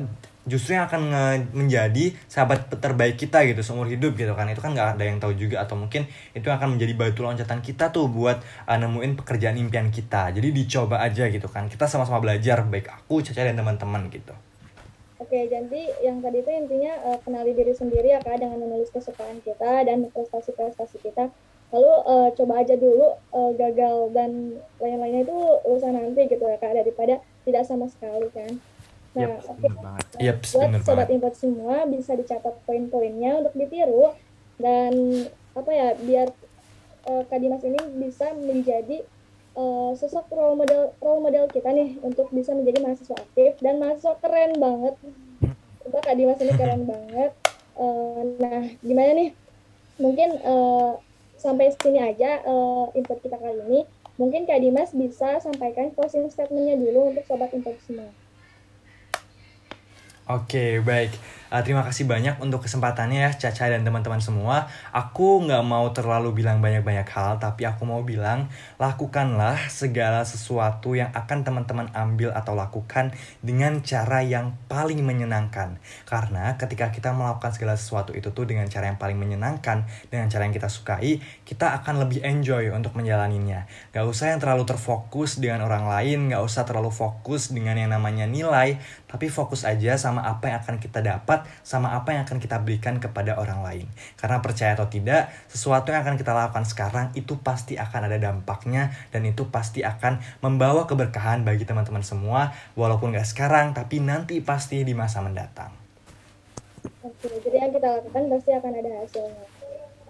justru 0.50 0.74
yang 0.74 0.90
akan 0.90 1.02
menjadi 1.54 2.18
sahabat 2.26 2.66
terbaik 2.82 3.22
kita 3.22 3.46
gitu 3.46 3.62
seumur 3.62 3.86
hidup 3.86 4.18
gitu 4.18 4.34
kan 4.34 4.50
itu 4.50 4.58
kan 4.58 4.74
nggak 4.74 4.98
ada 4.98 5.04
yang 5.06 5.22
tahu 5.22 5.38
juga 5.38 5.62
atau 5.62 5.78
mungkin 5.78 6.10
itu 6.34 6.50
akan 6.50 6.78
menjadi 6.78 6.94
batu 6.98 7.22
loncatan 7.22 7.62
kita 7.62 7.94
tuh 7.94 8.10
buat 8.10 8.42
uh, 8.66 8.78
nemuin 8.78 9.22
pekerjaan 9.22 9.62
impian 9.62 9.94
kita 9.94 10.34
jadi 10.34 10.50
dicoba 10.50 10.98
aja 11.06 11.30
gitu 11.30 11.46
kan 11.46 11.70
kita 11.70 11.86
sama-sama 11.86 12.18
belajar 12.18 12.66
baik 12.66 12.90
aku 12.90 13.22
Caca 13.22 13.46
dan 13.46 13.54
teman-teman 13.54 14.10
gitu 14.10 14.34
Oke, 15.22 15.46
jadi 15.46 15.82
yang 16.02 16.18
tadi 16.18 16.42
itu 16.42 16.50
intinya 16.50 16.98
uh, 17.06 17.22
kenali 17.22 17.54
diri 17.54 17.78
sendiri 17.78 18.10
ya 18.10 18.18
kak 18.26 18.42
dengan 18.42 18.58
menulis 18.58 18.90
kesukaan 18.90 19.38
kita 19.46 19.86
dan 19.86 20.10
prestasi-prestasi 20.10 20.98
kita. 20.98 21.30
Lalu 21.70 21.94
uh, 22.10 22.34
coba 22.34 22.66
aja 22.66 22.74
dulu 22.74 23.22
uh, 23.30 23.54
gagal 23.54 24.18
dan 24.18 24.58
lain-lainnya 24.82 25.22
itu 25.22 25.38
urusan 25.62 25.94
nanti 25.94 26.26
gitu 26.26 26.42
ya 26.42 26.58
kak 26.58 26.74
daripada 26.74 27.22
tidak 27.46 27.64
sama 27.70 27.86
sekali 27.86 28.34
kan. 28.34 28.50
Nah, 29.12 29.28
yep, 29.28 29.44
oke. 29.44 29.60
Okay. 29.60 30.24
Yep, 30.24 30.38
buat 30.56 30.72
sobat 30.88 31.10
import 31.12 31.36
semua 31.36 31.84
bisa 31.84 32.16
dicatat 32.16 32.56
poin-poinnya 32.64 33.44
untuk 33.44 33.54
ditiru 33.60 34.16
dan 34.56 34.94
apa 35.52 35.72
ya 35.74 35.90
biar 36.00 36.32
uh, 37.12 37.24
Kak 37.28 37.40
Dimas 37.44 37.64
ini 37.68 37.80
bisa 38.00 38.32
menjadi 38.32 39.04
uh, 39.60 39.92
sosok 40.00 40.32
role 40.32 40.56
model 40.56 40.96
role 41.04 41.24
model 41.28 41.52
kita 41.52 41.76
nih 41.76 42.00
untuk 42.00 42.32
bisa 42.32 42.56
menjadi 42.56 42.80
mahasiswa 42.80 43.20
aktif 43.20 43.60
dan 43.60 43.84
mahasiswa 43.84 44.16
keren 44.24 44.56
banget. 44.56 44.96
Coba 45.84 46.00
Kak 46.00 46.16
Dimas 46.16 46.40
ini 46.40 46.54
keren 46.56 46.88
banget. 46.94 47.32
Uh, 47.76 48.38
nah, 48.40 48.64
gimana 48.80 49.12
nih? 49.12 49.30
Mungkin 50.00 50.40
uh, 50.40 51.04
sampai 51.36 51.74
sini 51.76 52.00
aja 52.00 52.48
uh, 52.48 52.88
input 52.96 53.20
kita 53.20 53.36
kali 53.36 53.60
ini. 53.68 53.82
Mungkin 54.16 54.48
Kak 54.48 54.62
Dimas 54.64 54.96
bisa 54.96 55.42
sampaikan 55.44 55.92
closing 55.92 56.32
statementnya 56.32 56.80
dulu 56.80 57.12
untuk 57.12 57.28
sobat 57.28 57.52
import 57.52 57.76
semua. 57.84 58.08
Oke, 60.32 60.80
baik. 60.86 61.12
Uh, 61.52 61.60
terima 61.68 61.84
kasih 61.84 62.08
banyak 62.08 62.40
untuk 62.40 62.64
kesempatannya 62.64 63.28
ya 63.28 63.32
Caca 63.36 63.68
dan 63.68 63.84
teman-teman 63.84 64.24
semua. 64.24 64.72
Aku 64.96 65.44
nggak 65.44 65.60
mau 65.68 65.92
terlalu 65.92 66.32
bilang 66.32 66.64
banyak-banyak 66.64 67.04
hal, 67.12 67.44
tapi 67.44 67.68
aku 67.68 67.84
mau 67.84 68.00
bilang 68.08 68.48
lakukanlah 68.80 69.68
segala 69.68 70.24
sesuatu 70.24 70.96
yang 70.96 71.12
akan 71.12 71.44
teman-teman 71.44 71.92
ambil 71.92 72.32
atau 72.32 72.56
lakukan 72.56 73.12
dengan 73.44 73.84
cara 73.84 74.24
yang 74.24 74.56
paling 74.72 75.04
menyenangkan. 75.04 75.76
Karena 76.08 76.56
ketika 76.56 76.88
kita 76.96 77.12
melakukan 77.12 77.52
segala 77.52 77.76
sesuatu 77.76 78.16
itu 78.16 78.32
tuh 78.32 78.48
dengan 78.48 78.72
cara 78.72 78.88
yang 78.88 78.96
paling 78.96 79.20
menyenangkan, 79.20 79.84
dengan 80.08 80.32
cara 80.32 80.48
yang 80.48 80.56
kita 80.56 80.72
sukai, 80.72 81.20
kita 81.44 81.76
akan 81.84 82.08
lebih 82.08 82.24
enjoy 82.24 82.72
untuk 82.72 82.96
menjalaninya. 82.96 83.68
Gak 83.92 84.08
usah 84.08 84.32
yang 84.32 84.40
terlalu 84.40 84.64
terfokus 84.64 85.36
dengan 85.44 85.68
orang 85.68 85.84
lain, 85.84 86.32
gak 86.32 86.48
usah 86.48 86.64
terlalu 86.64 86.96
fokus 86.96 87.52
dengan 87.52 87.76
yang 87.76 87.92
namanya 87.92 88.24
nilai, 88.24 88.80
tapi 89.12 89.28
fokus 89.28 89.68
aja 89.68 90.00
sama 90.00 90.22
sama 90.22 90.28
apa 90.28 90.52
yang 90.52 90.58
akan 90.60 90.76
kita 90.78 91.00
dapat, 91.00 91.41
sama 91.62 91.94
apa 91.98 92.16
yang 92.16 92.24
akan 92.28 92.38
kita 92.42 92.62
berikan 92.62 92.98
kepada 92.98 93.38
orang 93.38 93.62
lain. 93.62 93.86
Karena 94.18 94.42
percaya 94.42 94.74
atau 94.74 94.88
tidak, 94.88 95.30
sesuatu 95.48 95.94
yang 95.94 96.06
akan 96.06 96.16
kita 96.18 96.32
lakukan 96.32 96.66
sekarang 96.66 97.08
itu 97.14 97.38
pasti 97.40 97.76
akan 97.76 98.12
ada 98.12 98.18
dampaknya 98.18 98.94
dan 99.10 99.28
itu 99.28 99.48
pasti 99.48 99.82
akan 99.82 100.20
membawa 100.40 100.90
keberkahan 100.90 101.44
bagi 101.46 101.64
teman-teman 101.68 102.02
semua, 102.02 102.52
walaupun 102.74 103.14
nggak 103.14 103.28
sekarang, 103.28 103.74
tapi 103.78 104.00
nanti 104.04 104.40
pasti 104.40 104.82
di 104.82 104.94
masa 104.98 105.22
mendatang. 105.22 105.72
Oke, 107.06 107.30
jadi 107.46 107.66
yang 107.66 107.72
kita 107.74 107.88
lakukan 108.02 108.24
pasti 108.30 108.50
akan 108.54 108.72
ada 108.74 108.92
hasilnya. 109.06 109.46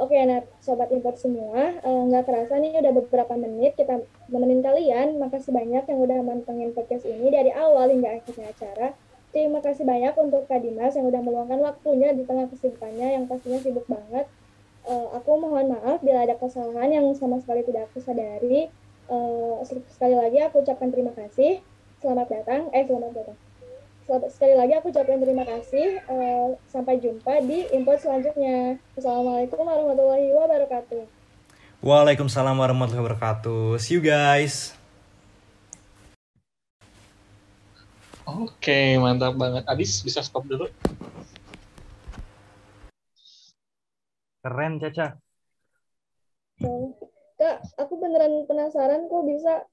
Oke, 0.02 0.18
nah 0.26 0.42
sobat 0.64 0.90
import 0.90 1.14
semua, 1.20 1.78
eh, 1.78 2.02
nggak 2.10 2.26
kerasa 2.26 2.58
nih 2.58 2.74
udah 2.80 2.94
beberapa 2.96 3.38
menit 3.38 3.78
kita 3.78 4.02
nemenin 4.34 4.64
kalian. 4.66 5.22
Makasih 5.22 5.54
banyak 5.54 5.84
yang 5.86 6.00
udah 6.02 6.20
mantengin 6.26 6.74
podcast 6.74 7.06
ini 7.06 7.30
dari 7.30 7.54
awal 7.54 7.92
hingga 7.92 8.18
akhirnya 8.18 8.50
acara. 8.50 8.98
Terima 9.32 9.64
kasih 9.64 9.88
banyak 9.88 10.12
untuk 10.20 10.44
Kak 10.48 10.60
Dimas 10.60 10.92
yang 10.96 11.08
udah 11.08 11.22
meluangkan 11.24 11.60
waktunya 11.64 12.12
di 12.12 12.28
tengah 12.28 12.52
kesibukannya 12.52 13.16
yang 13.16 13.24
pastinya 13.32 13.60
sibuk 13.64 13.88
banget. 13.88 14.28
Eh, 14.88 15.08
aku 15.16 15.40
mohon 15.40 15.72
maaf 15.72 16.04
bila 16.04 16.28
ada 16.28 16.36
kesalahan 16.36 16.92
yang 16.92 17.06
sama 17.16 17.40
sekali 17.40 17.64
tidak 17.64 17.88
aku 17.92 18.04
sadari. 18.04 18.68
Eh, 19.08 19.56
sekali 19.92 20.16
lagi 20.20 20.38
aku 20.44 20.60
ucapkan 20.64 20.92
terima 20.92 21.16
kasih. 21.16 21.64
Selamat 22.04 22.28
datang, 22.28 22.68
eh 22.76 22.84
selamat 22.84 23.14
datang 23.24 23.38
sekali 24.28 24.58
lagi 24.58 24.74
aku 24.76 24.92
ucapkan 24.92 25.20
terima 25.22 25.48
kasih. 25.48 26.04
Uh, 26.10 26.58
sampai 26.68 27.00
jumpa 27.00 27.40
di 27.46 27.70
import 27.72 28.02
selanjutnya. 28.04 28.76
Assalamualaikum 29.00 29.64
warahmatullahi 29.64 30.36
wabarakatuh. 30.36 31.04
Waalaikumsalam 31.82 32.58
warahmatullahi 32.60 33.06
wabarakatuh. 33.08 33.80
See 33.80 33.96
you 33.98 34.04
guys. 34.04 34.81
Oke, 38.32 38.96
mantap 38.96 39.36
banget. 39.36 39.64
Adis 39.68 40.00
bisa 40.00 40.24
stop 40.24 40.48
dulu. 40.48 40.72
Keren, 44.42 44.80
Caca. 44.80 45.20
Kak, 47.42 47.58
aku 47.82 47.94
beneran 47.98 48.46
penasaran 48.46 49.10
kok 49.10 49.24
bisa 49.26 49.66